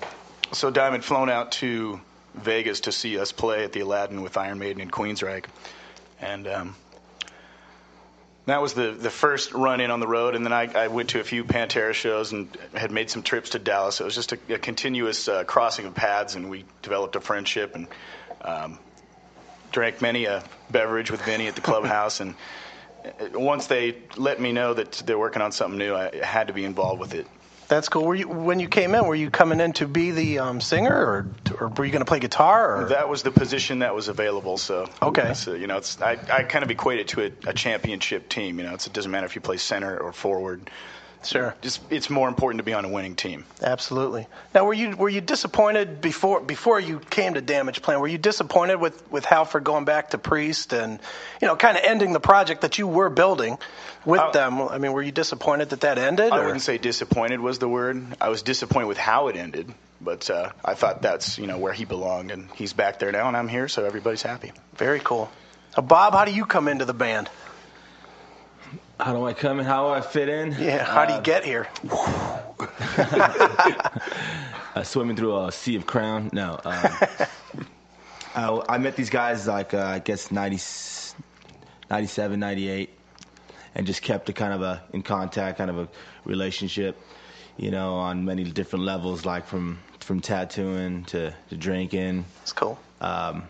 so 0.52 0.70
Diamond 0.70 1.02
had 1.02 1.04
flown 1.04 1.28
out 1.28 1.52
to 1.52 2.00
Vegas 2.34 2.80
to 2.80 2.92
see 2.92 3.18
us 3.18 3.32
play 3.32 3.64
at 3.64 3.72
the 3.72 3.80
Aladdin 3.80 4.22
with 4.22 4.36
Iron 4.36 4.58
Maiden 4.58 4.80
and 4.80 4.92
Queensryche, 4.92 5.46
and 6.20 6.46
um, 6.46 6.76
that 8.46 8.62
was 8.62 8.74
the 8.74 8.92
the 8.92 9.10
first 9.10 9.52
run 9.52 9.80
in 9.80 9.90
on 9.90 10.00
the 10.00 10.08
road. 10.08 10.34
And 10.34 10.44
then 10.44 10.52
I, 10.52 10.70
I 10.74 10.88
went 10.88 11.10
to 11.10 11.20
a 11.20 11.24
few 11.24 11.44
Pantera 11.44 11.92
shows 11.92 12.32
and 12.32 12.56
had 12.74 12.90
made 12.90 13.10
some 13.10 13.22
trips 13.22 13.50
to 13.50 13.58
Dallas. 13.58 14.00
It 14.00 14.04
was 14.04 14.14
just 14.14 14.32
a, 14.32 14.38
a 14.48 14.58
continuous 14.58 15.28
uh, 15.28 15.44
crossing 15.44 15.86
of 15.86 15.94
paths, 15.94 16.34
and 16.34 16.50
we 16.50 16.64
developed 16.82 17.16
a 17.16 17.20
friendship 17.20 17.74
and 17.74 17.88
um, 18.42 18.78
drank 19.72 20.00
many 20.02 20.24
a 20.26 20.44
beverage 20.70 21.10
with 21.10 21.22
Vinnie 21.22 21.48
at 21.48 21.54
the 21.54 21.60
clubhouse 21.62 22.20
and. 22.20 22.34
uh, 23.04 23.38
Once 23.38 23.66
they 23.68 23.96
let 24.16 24.40
me 24.40 24.52
know 24.52 24.74
that 24.74 24.92
they're 25.06 25.18
working 25.18 25.42
on 25.42 25.52
something 25.52 25.78
new, 25.78 25.94
I 25.94 26.24
had 26.24 26.48
to 26.48 26.52
be 26.54 26.64
involved 26.64 27.00
with 27.00 27.14
it. 27.14 27.26
That's 27.68 27.88
cool. 27.88 28.04
Were 28.04 28.14
you 28.14 28.28
when 28.28 28.60
you 28.60 28.68
came 28.68 28.94
in? 28.94 29.06
Were 29.06 29.14
you 29.14 29.30
coming 29.30 29.60
in 29.60 29.72
to 29.74 29.88
be 29.88 30.12
the 30.12 30.38
um, 30.38 30.60
singer, 30.60 30.94
or 30.94 31.26
or 31.60 31.68
were 31.68 31.84
you 31.84 31.90
going 31.90 32.00
to 32.00 32.08
play 32.08 32.20
guitar? 32.20 32.82
Or 32.82 32.88
That 32.90 33.08
was 33.08 33.22
the 33.24 33.32
position 33.32 33.80
that 33.80 33.94
was 33.94 34.08
available. 34.08 34.56
So 34.56 34.88
Okay. 35.02 35.34
so, 35.34 35.54
you 35.54 35.66
know, 35.66 35.78
it's 35.78 36.00
I, 36.00 36.12
I 36.32 36.44
kind 36.44 36.64
of 36.64 36.70
equate 36.70 37.00
it 37.00 37.08
to 37.08 37.22
a, 37.26 37.50
a 37.50 37.52
championship 37.52 38.28
team. 38.28 38.58
You 38.60 38.66
know, 38.66 38.74
it's, 38.74 38.86
it 38.86 38.92
doesn't 38.92 39.10
matter 39.10 39.26
if 39.26 39.34
you 39.34 39.40
play 39.40 39.56
center 39.56 39.96
or 39.98 40.12
forward. 40.12 40.70
Sure. 41.26 41.54
Just 41.60 41.80
it's 41.90 42.08
more 42.08 42.28
important 42.28 42.58
to 42.60 42.64
be 42.64 42.72
on 42.72 42.84
a 42.84 42.88
winning 42.88 43.16
team. 43.16 43.44
Absolutely. 43.62 44.26
Now, 44.54 44.64
were 44.64 44.74
you 44.74 44.96
were 44.96 45.08
you 45.08 45.20
disappointed 45.20 46.00
before 46.00 46.40
before 46.40 46.78
you 46.78 47.00
came 47.10 47.34
to 47.34 47.42
Damageplan? 47.42 48.00
Were 48.00 48.08
you 48.08 48.18
disappointed 48.18 48.76
with 48.76 49.10
with 49.10 49.24
Halford 49.24 49.64
going 49.64 49.84
back 49.84 50.10
to 50.10 50.18
Priest 50.18 50.72
and 50.72 51.00
you 51.40 51.48
know 51.48 51.56
kind 51.56 51.76
of 51.76 51.84
ending 51.84 52.12
the 52.12 52.20
project 52.20 52.62
that 52.62 52.78
you 52.78 52.86
were 52.86 53.10
building 53.10 53.58
with 54.04 54.32
them? 54.32 54.60
I 54.60 54.78
mean, 54.78 54.92
were 54.92 55.02
you 55.02 55.12
disappointed 55.12 55.70
that 55.70 55.80
that 55.80 55.98
ended? 55.98 56.32
I 56.32 56.38
or- 56.38 56.44
wouldn't 56.44 56.62
say 56.62 56.78
disappointed 56.78 57.40
was 57.40 57.58
the 57.58 57.68
word. 57.68 58.04
I 58.20 58.28
was 58.28 58.42
disappointed 58.42 58.86
with 58.86 58.98
how 58.98 59.28
it 59.28 59.36
ended, 59.36 59.72
but 60.00 60.30
uh, 60.30 60.52
I 60.64 60.74
thought 60.74 61.02
that's 61.02 61.38
you 61.38 61.46
know 61.46 61.58
where 61.58 61.72
he 61.72 61.84
belonged, 61.84 62.30
and 62.30 62.48
he's 62.54 62.72
back 62.72 62.98
there 62.98 63.12
now, 63.12 63.28
and 63.28 63.36
I'm 63.36 63.48
here, 63.48 63.68
so 63.68 63.84
everybody's 63.84 64.22
happy. 64.22 64.52
Very 64.76 65.00
cool. 65.00 65.30
Now, 65.76 65.82
Bob, 65.82 66.14
how 66.14 66.24
do 66.24 66.32
you 66.32 66.46
come 66.46 66.68
into 66.68 66.84
the 66.84 66.94
band? 66.94 67.28
How 68.98 69.12
do 69.12 69.24
I 69.26 69.34
come 69.34 69.60
in? 69.60 69.66
How 69.66 69.86
do 69.88 69.92
I 69.94 70.00
fit 70.00 70.28
in? 70.28 70.52
Yeah, 70.58 70.84
how 70.84 71.04
do 71.04 71.12
you 71.12 71.18
Uh, 71.18 71.22
get 71.22 71.44
here? 71.44 71.68
uh, 74.74 74.82
swimming 74.82 75.16
through 75.16 75.46
a 75.46 75.52
sea 75.52 75.76
of 75.76 75.86
crown. 75.86 76.30
No. 76.32 76.58
Um, 76.64 76.90
I, 78.34 78.60
I 78.70 78.78
met 78.78 78.96
these 78.96 79.10
guys 79.10 79.46
like 79.46 79.74
uh, 79.74 79.82
I 79.82 79.98
guess 79.98 80.30
90, 80.30 80.56
97, 81.90 82.40
98, 82.40 82.90
and 83.74 83.86
just 83.86 84.00
kept 84.02 84.28
a 84.30 84.32
kind 84.32 84.54
of 84.54 84.62
a 84.62 84.82
in 84.94 85.02
contact, 85.02 85.58
kind 85.58 85.68
of 85.70 85.78
a 85.78 85.88
relationship, 86.24 86.98
you 87.58 87.70
know, 87.70 87.94
on 87.96 88.24
many 88.24 88.44
different 88.44 88.84
levels, 88.86 89.26
like 89.26 89.46
from 89.46 89.78
from 90.00 90.20
tattooing 90.20 91.04
to, 91.06 91.34
to 91.50 91.56
drinking. 91.56 92.24
It's 92.42 92.52
cool. 92.52 92.78
Um, 93.02 93.42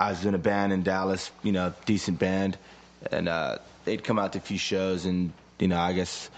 I 0.00 0.10
was 0.10 0.24
in 0.24 0.34
a 0.34 0.38
band 0.38 0.72
in 0.72 0.82
Dallas, 0.82 1.30
you 1.44 1.52
know, 1.52 1.72
decent 1.84 2.18
band, 2.18 2.56
and 3.12 3.28
uh, 3.28 3.58
they'd 3.84 4.02
come 4.02 4.18
out 4.18 4.32
to 4.34 4.38
a 4.38 4.42
few 4.42 4.58
shows, 4.58 5.04
and 5.04 5.32
you 5.58 5.68
know, 5.68 5.78
I 5.78 5.92
guess 5.92 6.30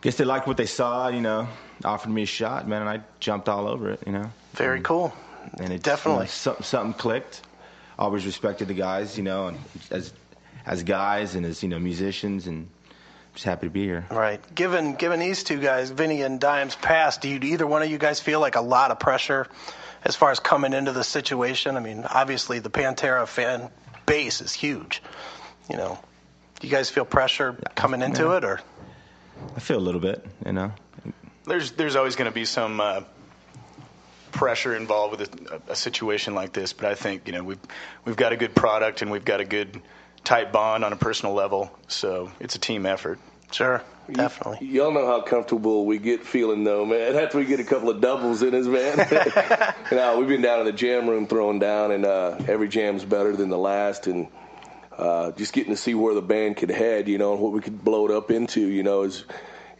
guess 0.00 0.16
they 0.16 0.24
liked 0.24 0.46
what 0.46 0.56
they 0.56 0.66
saw, 0.66 1.08
you 1.08 1.20
know, 1.20 1.48
offered 1.84 2.10
me 2.10 2.22
a 2.22 2.26
shot, 2.26 2.68
man, 2.68 2.82
and 2.82 2.90
I 2.90 3.00
jumped 3.20 3.48
all 3.48 3.66
over 3.66 3.90
it, 3.90 4.02
you 4.06 4.12
know. 4.12 4.30
Very 4.52 4.80
cool. 4.80 5.12
And 5.58 5.72
it 5.72 5.82
Definitely. 5.82 6.20
you 6.20 6.24
know, 6.24 6.30
something, 6.30 6.64
something 6.64 6.94
clicked. 6.94 7.42
Always 7.98 8.24
respected 8.26 8.68
the 8.68 8.74
guys, 8.74 9.16
you 9.16 9.24
know, 9.24 9.48
and 9.48 9.58
as 9.90 10.12
as 10.66 10.82
guys 10.82 11.34
and 11.34 11.44
as 11.44 11.62
you 11.62 11.68
know 11.68 11.78
musicians, 11.78 12.46
and 12.46 12.68
just 13.34 13.44
happy 13.44 13.66
to 13.66 13.70
be 13.70 13.84
here. 13.84 14.06
Right. 14.10 14.40
Given 14.54 14.94
given 14.94 15.18
these 15.20 15.42
two 15.42 15.60
guys, 15.60 15.90
Vinnie 15.90 16.22
and 16.22 16.38
Dime's 16.38 16.76
past, 16.76 17.22
do 17.22 17.28
you, 17.28 17.38
do 17.38 17.48
either 17.48 17.66
one 17.66 17.82
of 17.82 17.90
you 17.90 17.98
guys 17.98 18.20
feel 18.20 18.40
like 18.40 18.54
a 18.56 18.60
lot 18.60 18.90
of 18.90 19.00
pressure 19.00 19.48
as 20.04 20.14
far 20.14 20.30
as 20.30 20.38
coming 20.38 20.72
into 20.72 20.92
the 20.92 21.02
situation? 21.02 21.76
I 21.76 21.80
mean, 21.80 22.04
obviously 22.04 22.60
the 22.60 22.70
Pantera 22.70 23.26
fan 23.26 23.70
base 24.06 24.40
is 24.40 24.52
huge. 24.52 25.02
You 25.68 25.76
know, 25.76 25.98
do 26.60 26.66
you 26.66 26.72
guys 26.72 26.90
feel 26.90 27.04
pressure 27.04 27.56
coming 27.74 28.02
into 28.02 28.24
Yeah. 28.24 28.36
it, 28.38 28.44
or 28.44 28.60
I 29.56 29.60
feel 29.60 29.78
a 29.78 29.80
little 29.80 30.00
bit, 30.00 30.24
you 30.44 30.52
know. 30.52 30.72
There's 31.44 31.72
there's 31.72 31.96
always 31.96 32.16
going 32.16 32.30
to 32.30 32.34
be 32.34 32.44
some 32.44 32.80
uh, 32.80 33.00
pressure 34.32 34.76
involved 34.76 35.18
with 35.18 35.50
a, 35.50 35.62
a 35.72 35.76
situation 35.76 36.34
like 36.34 36.52
this, 36.52 36.72
but 36.72 36.86
I 36.86 36.94
think 36.94 37.26
you 37.26 37.32
know 37.32 37.42
we've 37.44 37.58
we've 38.04 38.16
got 38.16 38.32
a 38.32 38.36
good 38.36 38.54
product 38.54 39.02
and 39.02 39.10
we've 39.10 39.24
got 39.24 39.40
a 39.40 39.44
good 39.44 39.80
tight 40.24 40.52
bond 40.52 40.84
on 40.84 40.92
a 40.92 40.96
personal 40.96 41.34
level, 41.34 41.70
so 41.86 42.30
it's 42.40 42.54
a 42.54 42.58
team 42.58 42.84
effort. 42.86 43.18
Sure, 43.50 43.82
definitely. 44.12 44.66
Y'all 44.68 44.92
know 44.92 45.06
how 45.06 45.22
comfortable 45.22 45.86
we 45.86 45.96
get 45.98 46.22
feeling 46.26 46.64
though, 46.64 46.84
man. 46.84 47.16
After 47.16 47.38
we 47.38 47.46
get 47.46 47.60
a 47.60 47.64
couple 47.64 47.88
of 47.88 48.00
doubles 48.02 48.42
in 48.42 48.54
us, 48.54 48.66
man. 48.66 48.98
you 49.90 49.96
know, 49.96 50.18
we've 50.18 50.28
been 50.28 50.42
down 50.42 50.60
in 50.60 50.66
the 50.66 50.72
jam 50.72 51.08
room 51.08 51.26
throwing 51.26 51.58
down, 51.58 51.92
and 51.92 52.04
uh, 52.04 52.36
every 52.46 52.68
jam's 52.68 53.06
better 53.06 53.34
than 53.34 53.48
the 53.48 53.56
last, 53.56 54.06
and 54.06 54.26
uh, 54.98 55.30
just 55.32 55.52
getting 55.52 55.72
to 55.72 55.76
see 55.76 55.94
where 55.94 56.14
the 56.14 56.22
band 56.22 56.56
could 56.56 56.70
head, 56.70 57.08
you 57.08 57.18
know, 57.18 57.32
and 57.32 57.40
what 57.40 57.52
we 57.52 57.60
could 57.60 57.82
blow 57.84 58.04
it 58.06 58.10
up 58.10 58.30
into, 58.30 58.60
you 58.60 58.82
know, 58.82 59.02
is 59.02 59.24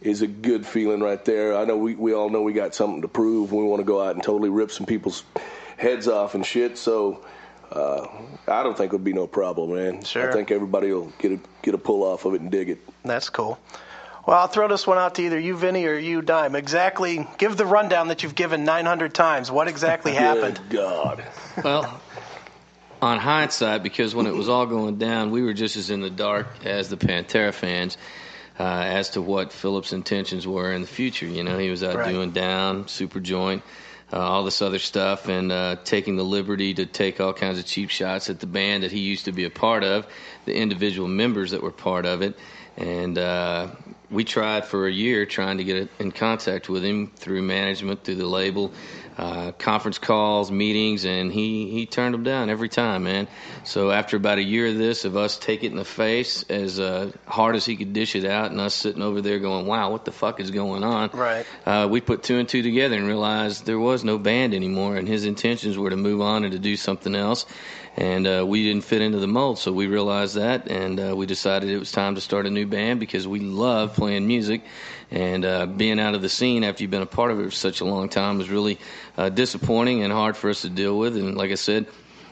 is 0.01 0.21
a 0.21 0.27
good 0.27 0.65
feeling 0.65 1.01
right 1.01 1.23
there. 1.25 1.57
I 1.57 1.65
know 1.65 1.75
we 1.77 1.93
we 1.95 2.13
all 2.13 2.29
know 2.29 2.41
we 2.41 2.53
got 2.53 2.73
something 2.73 3.01
to 3.01 3.09
prove. 3.09 3.51
We 3.51 3.63
want 3.63 3.81
to 3.81 3.85
go 3.85 4.01
out 4.01 4.15
and 4.15 4.23
totally 4.23 4.49
rip 4.49 4.71
some 4.71 4.85
people's 4.85 5.23
heads 5.77 6.07
off 6.07 6.35
and 6.35 6.45
shit. 6.45 6.77
So. 6.77 7.23
Uh, 7.71 8.07
I 8.47 8.63
don't 8.63 8.75
think 8.75 8.87
it'll 8.87 8.97
be 8.97 9.13
no 9.13 9.27
problem, 9.27 9.75
man. 9.75 10.03
Sure. 10.03 10.27
I 10.27 10.33
think 10.33 10.49
everybody 10.49 10.91
will 10.91 11.13
get 11.19 11.33
a 11.33 11.39
get 11.61 11.75
a 11.75 11.77
pull 11.77 12.01
off 12.01 12.25
of 12.25 12.33
it 12.33 12.41
and 12.41 12.49
dig 12.49 12.69
it. 12.69 12.79
that's 13.05 13.29
cool. 13.29 13.59
Well, 14.25 14.39
I'll 14.39 14.47
throw 14.47 14.67
this 14.67 14.87
one 14.87 14.97
out 14.97 15.15
to 15.15 15.21
either 15.21 15.39
you, 15.39 15.55
Vinnie, 15.55 15.85
or 15.85 15.95
you, 15.95 16.23
Dime. 16.23 16.55
Exactly, 16.55 17.27
give 17.37 17.57
the 17.57 17.67
rundown 17.67 18.07
that 18.07 18.23
you've 18.23 18.33
given 18.33 18.63
900 18.63 19.13
times. 19.13 19.51
What 19.51 19.67
exactly 19.67 20.13
happened? 20.15 20.59
Good 20.69 20.77
God. 20.77 21.25
Well, 21.63 22.01
on 23.01 23.17
hindsight, 23.19 23.83
because 23.83 24.13
when 24.13 24.27
it 24.27 24.35
was 24.35 24.49
all 24.49 24.65
going 24.65 24.97
down, 24.97 25.31
we 25.31 25.41
were 25.41 25.53
just 25.53 25.75
as 25.77 25.89
in 25.89 26.01
the 26.01 26.09
dark 26.09 26.65
as 26.65 26.89
the 26.89 26.97
Pantera 26.97 27.53
fans 27.53 27.97
uh, 28.59 28.63
as 28.63 29.11
to 29.11 29.21
what 29.21 29.53
Philip's 29.53 29.93
intentions 29.93 30.45
were 30.45 30.71
in 30.73 30.81
the 30.81 30.87
future. 30.87 31.25
You 31.25 31.43
know, 31.43 31.57
he 31.57 31.69
was 31.69 31.81
out 31.83 31.95
Right. 31.95 32.11
doing 32.11 32.31
down, 32.31 32.85
Superjoint, 32.85 33.61
uh, 34.11 34.19
all 34.19 34.43
this 34.43 34.61
other 34.61 34.79
stuff, 34.79 35.29
and 35.29 35.51
uh, 35.51 35.77
taking 35.85 36.17
the 36.17 36.25
liberty 36.25 36.73
to 36.73 36.85
take 36.85 37.21
all 37.21 37.31
kinds 37.33 37.57
of 37.57 37.65
cheap 37.65 37.89
shots 37.89 38.29
at 38.29 38.39
the 38.39 38.47
band 38.47 38.83
that 38.83 38.91
he 38.91 38.99
used 38.99 39.25
to 39.25 39.31
be 39.31 39.45
a 39.45 39.49
part 39.49 39.83
of, 39.83 40.05
the 40.45 40.53
individual 40.55 41.07
members 41.07 41.51
that 41.51 41.63
were 41.63 41.71
part 41.71 42.05
of 42.05 42.21
it. 42.21 42.37
And 42.75 43.17
uh, 43.17 43.67
we 44.11 44.23
tried 44.23 44.65
for 44.65 44.87
a 44.87 44.91
year 44.91 45.25
trying 45.25 45.57
to 45.57 45.63
get 45.63 45.89
in 45.99 46.11
contact 46.11 46.69
with 46.69 46.83
him 46.83 47.11
through 47.15 47.41
management, 47.41 48.03
through 48.03 48.15
the 48.15 48.25
label, 48.25 48.73
uh, 49.19 49.51
conference 49.51 49.97
calls, 49.97 50.49
meetings, 50.49 51.03
and 51.05 51.31
he, 51.31 51.69
he 51.69 51.85
turned 51.85 52.13
them 52.13 52.23
down 52.23 52.49
every 52.49 52.69
time, 52.69 53.03
man. 53.03 53.27
So 53.65 53.91
after 53.91 54.15
about 54.15 54.37
a 54.37 54.43
year 54.43 54.67
of 54.67 54.77
this, 54.77 55.03
of 55.03 55.17
us 55.17 55.37
take 55.37 55.63
it 55.63 55.71
in 55.71 55.77
the 55.77 55.83
face 55.83 56.43
as 56.43 56.79
uh, 56.79 57.11
hard 57.27 57.57
as 57.57 57.65
he 57.65 57.75
could 57.75 57.91
dish 57.91 58.15
it 58.15 58.23
out, 58.23 58.49
and 58.51 58.59
us 58.61 58.73
sitting 58.73 59.01
over 59.01 59.21
there 59.21 59.39
going, 59.39 59.65
"Wow, 59.65 59.91
what 59.91 60.05
the 60.05 60.13
fuck 60.13 60.39
is 60.39 60.51
going 60.51 60.85
on?" 60.85 61.09
Right. 61.11 61.45
Uh, 61.65 61.87
we 61.91 61.99
put 61.99 62.23
two 62.23 62.37
and 62.37 62.47
two 62.47 62.61
together 62.61 62.95
and 62.95 63.05
realized 63.05 63.65
there 63.65 63.77
was 63.77 64.05
no 64.05 64.17
band 64.17 64.53
anymore, 64.53 64.95
and 64.95 65.05
his 65.05 65.25
intentions 65.25 65.77
were 65.77 65.89
to 65.89 65.97
move 65.97 66.21
on 66.21 66.45
and 66.45 66.53
to 66.53 66.59
do 66.59 66.77
something 66.77 67.13
else. 67.13 67.45
And 67.99 68.25
uh, 68.25 68.45
we 68.47 68.63
didn't 68.63 68.85
fit 68.85 69.01
into 69.01 69.19
the 69.19 69.27
mold, 69.27 69.59
so 69.59 69.73
we 69.73 69.87
realized 69.87 70.35
that, 70.35 70.71
and 70.71 70.97
uh, 71.01 71.13
we 71.17 71.25
decided 71.25 71.69
it 71.69 71.77
was 71.77 71.91
time 71.91 72.15
to 72.15 72.21
start 72.21 72.45
a 72.45 72.49
new 72.49 72.65
band 72.65 73.01
because 73.01 73.27
we 73.27 73.41
love 73.41 73.93
playing 73.93 74.25
music, 74.25 74.61
and 75.11 75.43
uh, 75.43 75.65
being 75.65 75.99
out 75.99 76.15
of 76.15 76.21
the 76.21 76.29
scene 76.29 76.63
after 76.63 76.81
you've 76.81 76.91
been 76.91 77.01
a 77.01 77.05
part 77.05 77.29
of 77.29 77.41
it 77.41 77.43
for 77.43 77.51
such 77.51 77.81
a 77.81 77.85
long 77.85 78.07
time 78.07 78.37
was 78.37 78.49
really 78.49 78.79
uh, 79.17 79.27
disappointing 79.27 80.01
and 80.01 80.13
hard 80.13 80.37
for 80.37 80.49
us 80.49 80.61
to 80.61 80.69
deal 80.69 80.97
with. 80.97 81.17
And 81.17 81.35
like 81.35 81.51
I 81.51 81.55
said, 81.55 81.87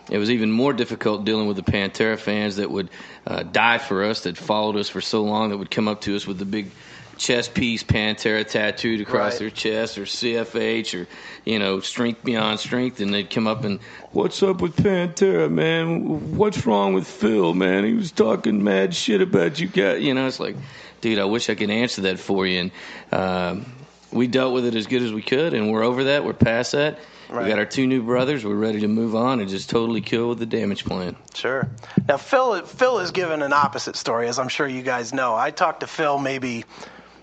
it 0.10 0.18
was 0.18 0.32
even 0.32 0.52
more 0.52 0.72
difficult 0.72 1.26
dealing 1.26 1.50
with 1.50 1.58
the 1.58 1.70
Pantera 1.70 2.18
fans 2.18 2.56
that 2.56 2.72
would 2.72 2.90
uh, 3.26 3.44
die 3.44 3.78
for 3.78 4.06
us, 4.06 4.22
that 4.22 4.38
followed 4.38 4.78
us 4.78 4.88
for 4.88 5.02
so 5.02 5.24
long, 5.26 5.50
that 5.50 5.58
would 5.58 5.70
come 5.70 5.90
up 5.90 6.00
to 6.02 6.16
us 6.16 6.26
with 6.26 6.38
the 6.40 6.46
big 6.46 6.72
chest 7.18 7.54
piece 7.54 7.84
Pantera 7.84 8.48
tattooed 8.48 9.02
across 9.02 9.34
Right. 9.34 9.40
their 9.40 9.50
chest, 9.50 9.98
or 9.98 10.06
CFH, 10.06 10.94
or 10.94 11.08
you 11.46 11.60
know, 11.60 11.80
Strength 11.80 12.24
Beyond 12.24 12.60
Strength, 12.60 13.00
and 13.00 13.14
they'd 13.14 13.30
come 13.30 13.48
up 13.48 13.64
and, 13.64 13.80
"What's 14.12 14.42
up 14.44 14.62
with 14.62 14.76
Pantera, 14.76 15.50
man? 15.52 16.36
What's 16.38 16.66
wrong 16.66 16.94
with 16.94 17.08
Phil, 17.08 17.54
man? 17.54 17.84
He 17.86 17.94
was 17.94 18.12
talking 18.12 18.64
mad 18.64 18.94
shit 18.94 19.22
about 19.22 19.60
you 19.60 19.68
guys." 19.68 20.02
You 20.02 20.14
know, 20.14 20.28
it's 20.28 20.40
like, 20.40 20.56
dude, 21.02 21.20
I 21.20 21.26
wish 21.26 21.50
I 21.50 21.56
could 21.56 21.70
answer 21.70 22.02
that 22.04 22.20
for 22.20 22.46
you. 22.46 22.60
And 22.60 22.72
um, 23.12 23.66
we 24.12 24.28
dealt 24.28 24.54
with 24.54 24.66
it 24.66 24.76
as 24.76 24.88
good 24.88 25.02
as 25.02 25.12
we 25.14 25.22
could, 25.22 25.54
and 25.54 25.72
we're 25.72 25.84
over 25.84 26.06
that. 26.06 26.24
We're 26.24 26.34
past 26.34 26.72
that. 26.74 27.00
We 27.30 27.36
got 27.50 27.60
our 27.60 27.66
two 27.66 27.88
new 27.88 28.04
brothers. 28.04 28.46
We're 28.46 28.56
ready 28.56 28.80
to 28.80 28.88
move 28.88 29.14
on 29.14 29.42
and 29.42 29.50
just 29.50 29.70
totally 29.70 30.00
kill 30.00 30.30
with 30.30 30.40
the 30.40 30.48
Damageplan. 30.48 31.18
Sure. 31.34 31.68
Now, 32.08 32.16
Phil, 32.16 32.62
Phil 32.66 33.00
is 33.00 33.12
given 33.12 33.42
an 33.42 33.52
opposite 33.52 33.98
story, 33.98 34.30
as 34.30 34.40
I'm 34.40 34.48
sure 34.48 34.66
you 34.66 34.82
guys 34.82 35.12
know. 35.14 35.36
I 35.36 35.52
talked 35.52 35.82
to 35.82 35.88
Phil 35.88 36.20
maybe, 36.20 36.64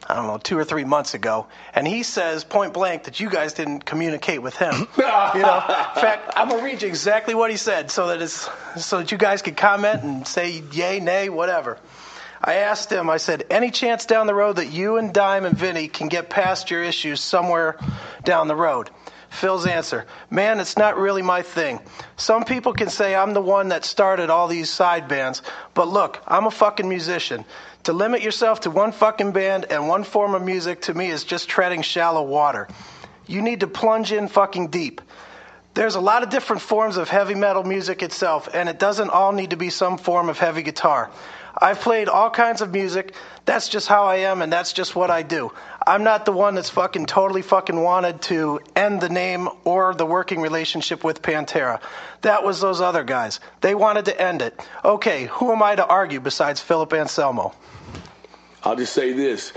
I 0.06 0.14
don't 0.14 0.26
know, 0.26 0.38
two 0.38 0.58
or 0.58 0.64
three 0.64 0.84
months 0.84 1.14
ago, 1.14 1.46
and 1.74 1.86
he 1.86 2.02
says 2.02 2.44
point 2.44 2.74
blank 2.74 3.04
that 3.04 3.20
you 3.20 3.30
guys 3.30 3.54
didn't 3.54 3.84
communicate 3.84 4.42
with 4.42 4.56
him. 4.56 4.74
you 4.96 5.02
know, 5.02 5.64
in 5.94 6.00
fact, 6.00 6.32
I'm 6.36 6.48
gonna 6.48 6.62
read 6.62 6.82
you 6.82 6.88
exactly 6.88 7.34
what 7.34 7.50
he 7.50 7.56
said, 7.56 7.90
so 7.90 8.08
that 8.08 8.20
it's 8.20 8.48
so 8.76 8.98
that 8.98 9.12
you 9.12 9.18
guys 9.18 9.42
can 9.42 9.54
comment 9.54 10.02
and 10.02 10.26
say 10.26 10.62
yay, 10.72 11.00
nay, 11.00 11.28
whatever. 11.28 11.78
I 12.46 12.56
asked 12.56 12.92
him. 12.92 13.08
I 13.08 13.16
said, 13.16 13.44
any 13.48 13.70
chance 13.70 14.04
down 14.04 14.26
the 14.26 14.34
road 14.34 14.56
that 14.56 14.66
you 14.66 14.98
and 14.98 15.14
Dime 15.14 15.46
and 15.46 15.56
Vinnie 15.56 15.88
can 15.88 16.08
get 16.08 16.28
past 16.28 16.70
your 16.70 16.82
issues 16.82 17.22
somewhere 17.22 17.78
down 18.22 18.48
the 18.48 18.56
road? 18.56 18.90
Phil's 19.34 19.66
answer, 19.66 20.06
man, 20.30 20.60
it's 20.60 20.78
not 20.78 20.96
really 20.96 21.22
my 21.22 21.42
thing. 21.42 21.80
Some 22.16 22.44
people 22.44 22.72
can 22.72 22.88
say 22.88 23.14
I'm 23.14 23.34
the 23.34 23.40
one 23.40 23.68
that 23.68 23.84
started 23.84 24.30
all 24.30 24.48
these 24.48 24.70
side 24.70 25.08
bands, 25.08 25.42
but 25.74 25.88
look, 25.88 26.22
I'm 26.26 26.46
a 26.46 26.50
fucking 26.50 26.88
musician. 26.88 27.44
To 27.84 27.92
limit 27.92 28.22
yourself 28.22 28.60
to 28.60 28.70
one 28.70 28.92
fucking 28.92 29.32
band 29.32 29.66
and 29.70 29.88
one 29.88 30.04
form 30.04 30.34
of 30.34 30.42
music 30.42 30.82
to 30.82 30.94
me 30.94 31.10
is 31.10 31.24
just 31.24 31.48
treading 31.48 31.82
shallow 31.82 32.22
water. 32.22 32.68
You 33.26 33.42
need 33.42 33.60
to 33.60 33.66
plunge 33.66 34.12
in 34.12 34.28
fucking 34.28 34.68
deep. 34.68 35.00
There's 35.74 35.96
a 35.96 36.00
lot 36.00 36.22
of 36.22 36.30
different 36.30 36.62
forms 36.62 36.96
of 36.96 37.08
heavy 37.08 37.34
metal 37.34 37.64
music 37.64 38.02
itself, 38.02 38.48
and 38.54 38.68
it 38.68 38.78
doesn't 38.78 39.10
all 39.10 39.32
need 39.32 39.50
to 39.50 39.56
be 39.56 39.70
some 39.70 39.98
form 39.98 40.28
of 40.28 40.38
heavy 40.38 40.62
guitar. 40.62 41.10
I've 41.56 41.80
played 41.80 42.08
all 42.08 42.30
kinds 42.30 42.62
of 42.62 42.72
music. 42.72 43.14
That's 43.44 43.68
just 43.68 43.88
how 43.88 44.04
I 44.04 44.16
am, 44.16 44.42
and 44.42 44.52
that's 44.52 44.72
just 44.72 44.94
what 44.96 45.10
I 45.10 45.22
do. 45.22 45.52
I'm 45.86 46.02
not 46.02 46.24
the 46.24 46.32
one 46.32 46.54
that's 46.54 46.70
fucking 46.70 47.06
totally 47.06 47.42
fucking 47.42 47.78
wanted 47.78 48.22
to 48.22 48.60
end 48.74 49.00
the 49.00 49.08
name 49.08 49.48
or 49.64 49.94
the 49.94 50.06
working 50.06 50.40
relationship 50.40 51.04
with 51.04 51.20
Pantera. 51.20 51.80
That 52.22 52.42
was 52.42 52.60
those 52.60 52.80
other 52.80 53.04
guys. 53.04 53.40
They 53.60 53.74
wanted 53.74 54.06
to 54.06 54.20
end 54.20 54.40
it. 54.40 54.58
Okay, 54.84 55.26
who 55.26 55.52
am 55.52 55.62
I 55.62 55.74
to 55.74 55.86
argue 55.86 56.20
besides 56.20 56.60
Philip 56.60 56.92
Anselmo? 56.92 57.54
I'll 58.62 58.76
just 58.76 58.94
say 58.94 59.12
this. 59.12 59.52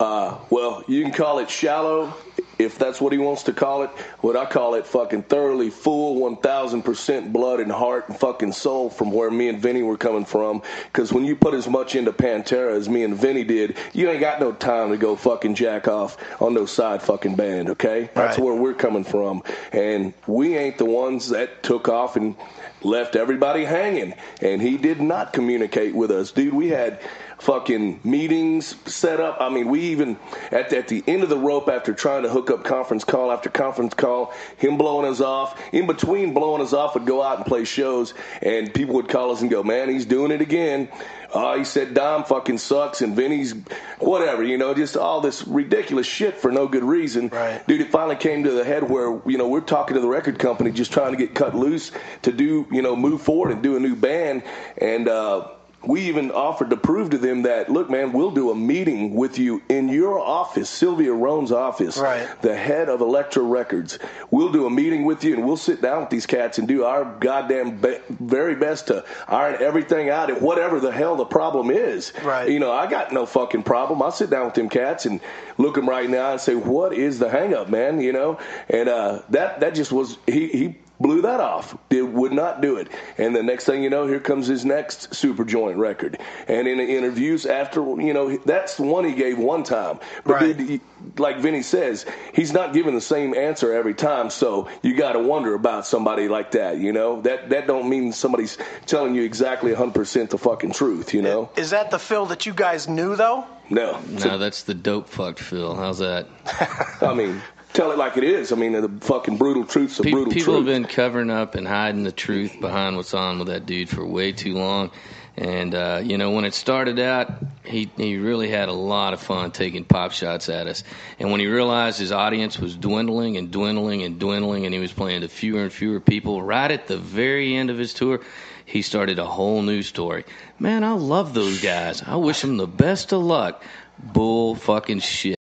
Uh, 0.00 0.38
well, 0.50 0.82
you 0.88 1.02
can 1.02 1.12
call 1.12 1.38
it 1.38 1.48
shallow 1.48 2.14
if 2.58 2.78
that's 2.78 3.00
what 3.00 3.12
he 3.12 3.18
wants 3.18 3.44
to 3.44 3.52
call 3.52 3.82
it. 3.82 3.90
What 4.20 4.36
I 4.36 4.44
call 4.44 4.74
it, 4.74 4.86
fucking 4.86 5.24
thoroughly 5.24 5.70
full, 5.70 6.20
1,000% 6.20 7.32
blood 7.32 7.60
and 7.60 7.70
heart 7.70 8.08
and 8.08 8.18
fucking 8.18 8.52
soul 8.52 8.90
from 8.90 9.12
where 9.12 9.30
me 9.30 9.48
and 9.48 9.60
Vinnie 9.60 9.82
were 9.82 9.96
coming 9.96 10.24
from. 10.24 10.62
Because 10.86 11.12
when 11.12 11.24
you 11.24 11.36
put 11.36 11.54
as 11.54 11.68
much 11.68 11.94
into 11.94 12.12
Pantera 12.12 12.74
as 12.76 12.88
me 12.88 13.04
and 13.04 13.14
Vinnie 13.14 13.44
did, 13.44 13.76
you 13.92 14.10
ain't 14.10 14.20
got 14.20 14.40
no 14.40 14.52
time 14.52 14.90
to 14.90 14.96
go 14.96 15.14
fucking 15.16 15.54
jack 15.54 15.86
off 15.88 16.16
on 16.40 16.54
no 16.54 16.66
side 16.66 17.02
fucking 17.02 17.36
band, 17.36 17.70
okay? 17.70 18.10
That's 18.14 18.38
Right. 18.38 18.44
where 18.44 18.54
we're 18.54 18.74
coming 18.74 19.04
from. 19.04 19.42
And 19.72 20.12
we 20.26 20.56
ain't 20.56 20.78
the 20.78 20.84
ones 20.84 21.28
that 21.30 21.62
took 21.62 21.88
off 21.88 22.16
and 22.16 22.34
left 22.82 23.16
everybody 23.16 23.64
hanging. 23.64 24.14
And 24.40 24.60
he 24.60 24.76
did 24.76 25.00
not 25.00 25.32
communicate 25.32 25.94
with 25.94 26.10
us. 26.10 26.30
Dude, 26.32 26.54
we 26.54 26.68
had 26.68 27.00
fucking 27.38 28.00
meetings 28.04 28.74
set 28.90 29.20
up. 29.20 29.38
I 29.40 29.48
mean, 29.48 29.68
we 29.68 29.80
even 29.80 30.18
at, 30.50 30.72
at 30.72 30.88
the 30.88 31.02
end 31.06 31.22
of 31.22 31.28
the 31.28 31.38
rope 31.38 31.68
after 31.68 31.92
trying 31.92 32.22
to 32.24 32.28
hook 32.28 32.50
up 32.50 32.64
conference 32.64 33.04
call 33.04 33.30
after 33.30 33.48
conference 33.48 33.94
call, 33.94 34.32
him 34.56 34.76
blowing 34.76 35.06
us 35.06 35.20
off. 35.20 35.60
In 35.72 35.86
between 35.86 36.34
blowing 36.34 36.62
us 36.62 36.72
off, 36.72 36.94
would 36.94 37.06
go 37.06 37.22
out 37.22 37.38
and 37.38 37.46
play 37.46 37.64
shows, 37.64 38.14
and 38.42 38.72
people 38.72 38.94
would 38.96 39.08
call 39.08 39.30
us 39.30 39.40
and 39.40 39.50
go, 39.50 39.62
"Man, 39.62 39.88
he's 39.88 40.06
doing 40.06 40.30
it 40.30 40.40
again." 40.40 40.88
Oh, 41.32 41.58
he 41.58 41.64
said 41.64 41.92
Dom 41.92 42.24
fucking 42.24 42.56
sucks 42.56 43.02
and 43.02 43.14
Vinnie's 43.14 43.54
whatever, 43.98 44.42
you 44.42 44.56
know, 44.56 44.72
just 44.72 44.96
all 44.96 45.20
this 45.20 45.46
ridiculous 45.46 46.06
shit 46.06 46.38
for 46.38 46.50
no 46.50 46.66
good 46.66 46.84
reason. 46.84 47.28
Right. 47.28 47.66
Dude, 47.66 47.82
it 47.82 47.90
finally 47.90 48.16
came 48.16 48.44
to 48.44 48.50
the 48.50 48.64
head 48.64 48.88
where, 48.88 49.20
you 49.26 49.36
know, 49.36 49.46
we're 49.46 49.60
talking 49.60 49.94
to 49.94 50.00
the 50.00 50.08
record 50.08 50.38
company 50.38 50.70
just 50.70 50.90
trying 50.90 51.12
to 51.12 51.18
get 51.18 51.34
cut 51.34 51.54
loose 51.54 51.92
to 52.22 52.32
do, 52.32 52.66
you 52.72 52.80
know, 52.80 52.96
move 52.96 53.20
forward 53.20 53.52
and 53.52 53.62
do 53.62 53.76
a 53.76 53.80
new 53.80 53.94
band. 53.94 54.42
And, 54.78 55.06
uh, 55.06 55.48
we 55.88 56.02
even 56.02 56.30
offered 56.30 56.68
to 56.68 56.76
prove 56.76 57.08
to 57.10 57.18
them 57.18 57.42
that, 57.42 57.70
look, 57.70 57.88
man, 57.88 58.12
we'll 58.12 58.30
do 58.30 58.50
a 58.50 58.54
meeting 58.54 59.14
with 59.14 59.38
you 59.38 59.62
in 59.70 59.88
your 59.88 60.18
office, 60.18 60.68
Sylvia 60.68 61.14
Rhone's 61.14 61.50
office, 61.50 61.96
Right. 61.96 62.28
the 62.42 62.54
head 62.54 62.90
of 62.90 63.00
Elektra 63.00 63.42
Records. 63.42 63.98
We'll 64.30 64.52
do 64.52 64.66
a 64.66 64.70
meeting 64.70 65.06
with 65.06 65.24
you 65.24 65.34
and 65.34 65.46
we'll 65.46 65.56
sit 65.56 65.80
down 65.80 66.02
with 66.02 66.10
these 66.10 66.26
cats 66.26 66.58
and 66.58 66.68
do 66.68 66.84
our 66.84 67.06
goddamn 67.20 67.78
be- 67.78 67.96
very 68.20 68.54
best 68.54 68.88
to 68.88 69.02
iron 69.26 69.56
everything 69.62 70.10
out 70.10 70.30
and 70.30 70.42
whatever 70.42 70.78
the 70.78 70.92
hell 70.92 71.16
the 71.16 71.24
problem 71.24 71.70
is. 71.70 72.12
Right. 72.22 72.50
You 72.50 72.60
know, 72.60 72.70
I 72.70 72.86
got 72.86 73.10
no 73.10 73.24
fucking 73.24 73.62
problem. 73.62 74.02
I'll 74.02 74.12
sit 74.12 74.28
down 74.28 74.44
with 74.44 74.54
them 74.54 74.68
cats 74.68 75.06
and 75.06 75.20
look 75.56 75.74
them 75.74 75.88
right 75.88 76.10
now 76.10 76.32
and 76.32 76.40
say, 76.40 76.54
what 76.54 76.92
is 76.92 77.18
the 77.18 77.30
hang 77.30 77.54
up, 77.54 77.70
man? 77.70 77.98
You 78.02 78.12
know, 78.12 78.38
and 78.68 78.90
uh, 78.90 79.22
that 79.30 79.60
that 79.60 79.74
just 79.74 79.90
was 79.90 80.18
he 80.26 80.48
he 80.48 80.74
blew 81.00 81.22
that 81.22 81.40
off. 81.40 81.76
Did 81.88 82.02
would 82.12 82.32
not 82.32 82.60
do 82.60 82.76
it. 82.76 82.88
And 83.18 83.34
the 83.34 83.42
next 83.42 83.64
thing 83.64 83.82
you 83.82 83.90
know, 83.90 84.06
here 84.06 84.20
comes 84.20 84.46
his 84.46 84.64
next 84.64 85.10
Superjoint 85.10 85.76
record. 85.76 86.18
And 86.48 86.66
in 86.66 86.80
interviews 86.80 87.46
after, 87.46 87.80
you 87.80 88.12
know, 88.12 88.36
that's 88.38 88.76
the 88.76 88.82
one 88.82 89.04
he 89.04 89.14
gave 89.14 89.38
one 89.38 89.62
time. 89.62 90.00
But 90.24 90.40
dude, 90.40 90.60
he, 90.60 90.80
like 91.16 91.38
Vinnie 91.38 91.62
says, 91.62 92.04
he's 92.34 92.52
not 92.52 92.72
giving 92.72 92.94
the 92.94 93.00
same 93.00 93.34
answer 93.34 93.72
every 93.72 93.94
time. 93.94 94.30
So 94.30 94.68
you 94.82 94.96
got 94.96 95.12
to 95.12 95.20
wonder 95.20 95.54
about 95.54 95.86
somebody 95.86 96.28
like 96.28 96.50
that. 96.52 96.78
You 96.78 96.92
know, 96.92 97.20
that 97.22 97.50
that 97.50 97.66
don't 97.66 97.88
mean 97.88 98.12
somebody's 98.12 98.58
telling 98.86 99.14
you 99.14 99.22
exactly 99.22 99.72
100% 99.72 100.30
the 100.30 100.38
fucking 100.38 100.72
truth. 100.72 101.14
You 101.14 101.22
know, 101.22 101.50
Is 101.56 101.70
that 101.70 101.90
the 101.90 101.98
Phil 101.98 102.26
that 102.26 102.46
you 102.46 102.52
guys 102.54 102.88
knew, 102.88 103.16
though? 103.16 103.44
no. 103.70 104.00
No, 104.08 104.38
that's 104.38 104.62
the 104.64 104.74
dope 104.74 105.08
fucked 105.08 105.40
Phil. 105.40 105.74
How's 105.74 105.98
that? 105.98 106.26
I 107.02 107.14
mean, 107.14 107.40
tell 107.72 107.90
it 107.92 107.98
like 107.98 108.16
it 108.16 108.24
is. 108.24 108.52
I 108.52 108.56
mean, 108.56 108.72
the 108.72 108.88
fucking 109.00 109.36
brutal 109.36 109.64
truth's 109.64 109.98
a 110.00 110.02
Pe- 110.02 110.10
brutal 110.10 110.32
people 110.32 110.54
truth. 110.54 110.66
have 110.66 110.66
been 110.66 110.84
covering 110.84 111.30
up 111.30 111.54
and 111.54 111.66
hiding 111.66 112.02
the 112.04 112.12
truth 112.12 112.60
behind 112.60 112.96
what's 112.96 113.14
on 113.14 113.38
with 113.38 113.48
that 113.48 113.66
dude 113.66 113.88
for 113.88 114.04
way 114.06 114.32
too 114.32 114.54
long. 114.54 114.90
And 115.36 115.72
uh, 115.72 116.00
you 116.02 116.18
know, 116.18 116.32
when 116.32 116.44
it 116.44 116.52
started 116.52 116.98
out, 116.98 117.30
he 117.64 117.88
he 117.96 118.16
really 118.16 118.48
had 118.48 118.68
a 118.68 118.72
lot 118.72 119.14
of 119.14 119.20
fun 119.22 119.52
taking 119.52 119.84
pop 119.84 120.10
shots 120.10 120.48
at 120.48 120.66
us. 120.66 120.82
And 121.20 121.30
when 121.30 121.38
he 121.38 121.46
realized 121.46 122.00
his 122.00 122.10
audience 122.10 122.58
was 122.58 122.74
dwindling 122.74 123.36
and 123.36 123.48
dwindling 123.48 124.02
and 124.02 124.18
dwindling, 124.18 124.64
and 124.64 124.74
he 124.74 124.80
was 124.80 124.92
playing 124.92 125.20
to 125.20 125.28
fewer 125.28 125.62
and 125.62 125.72
fewer 125.72 126.00
people, 126.00 126.42
right 126.42 126.70
at 126.72 126.88
the 126.88 126.96
very 126.98 127.54
end 127.54 127.70
of 127.70 127.78
his 127.78 127.94
tour, 127.94 128.20
he 128.64 128.82
started 128.82 129.20
a 129.20 129.24
whole 129.26 129.62
new 129.62 129.82
story. 129.82 130.24
Man, 130.58 130.82
I 130.82 130.92
love 130.94 131.34
those 131.34 131.62
guys. 131.62 132.02
I 132.04 132.16
wish 132.16 132.40
them 132.40 132.56
the 132.56 132.66
best 132.66 133.12
of 133.12 133.22
luck. 133.22 133.62
Bull 134.00 134.56
fucking 134.56 134.98
shit. 135.00 135.37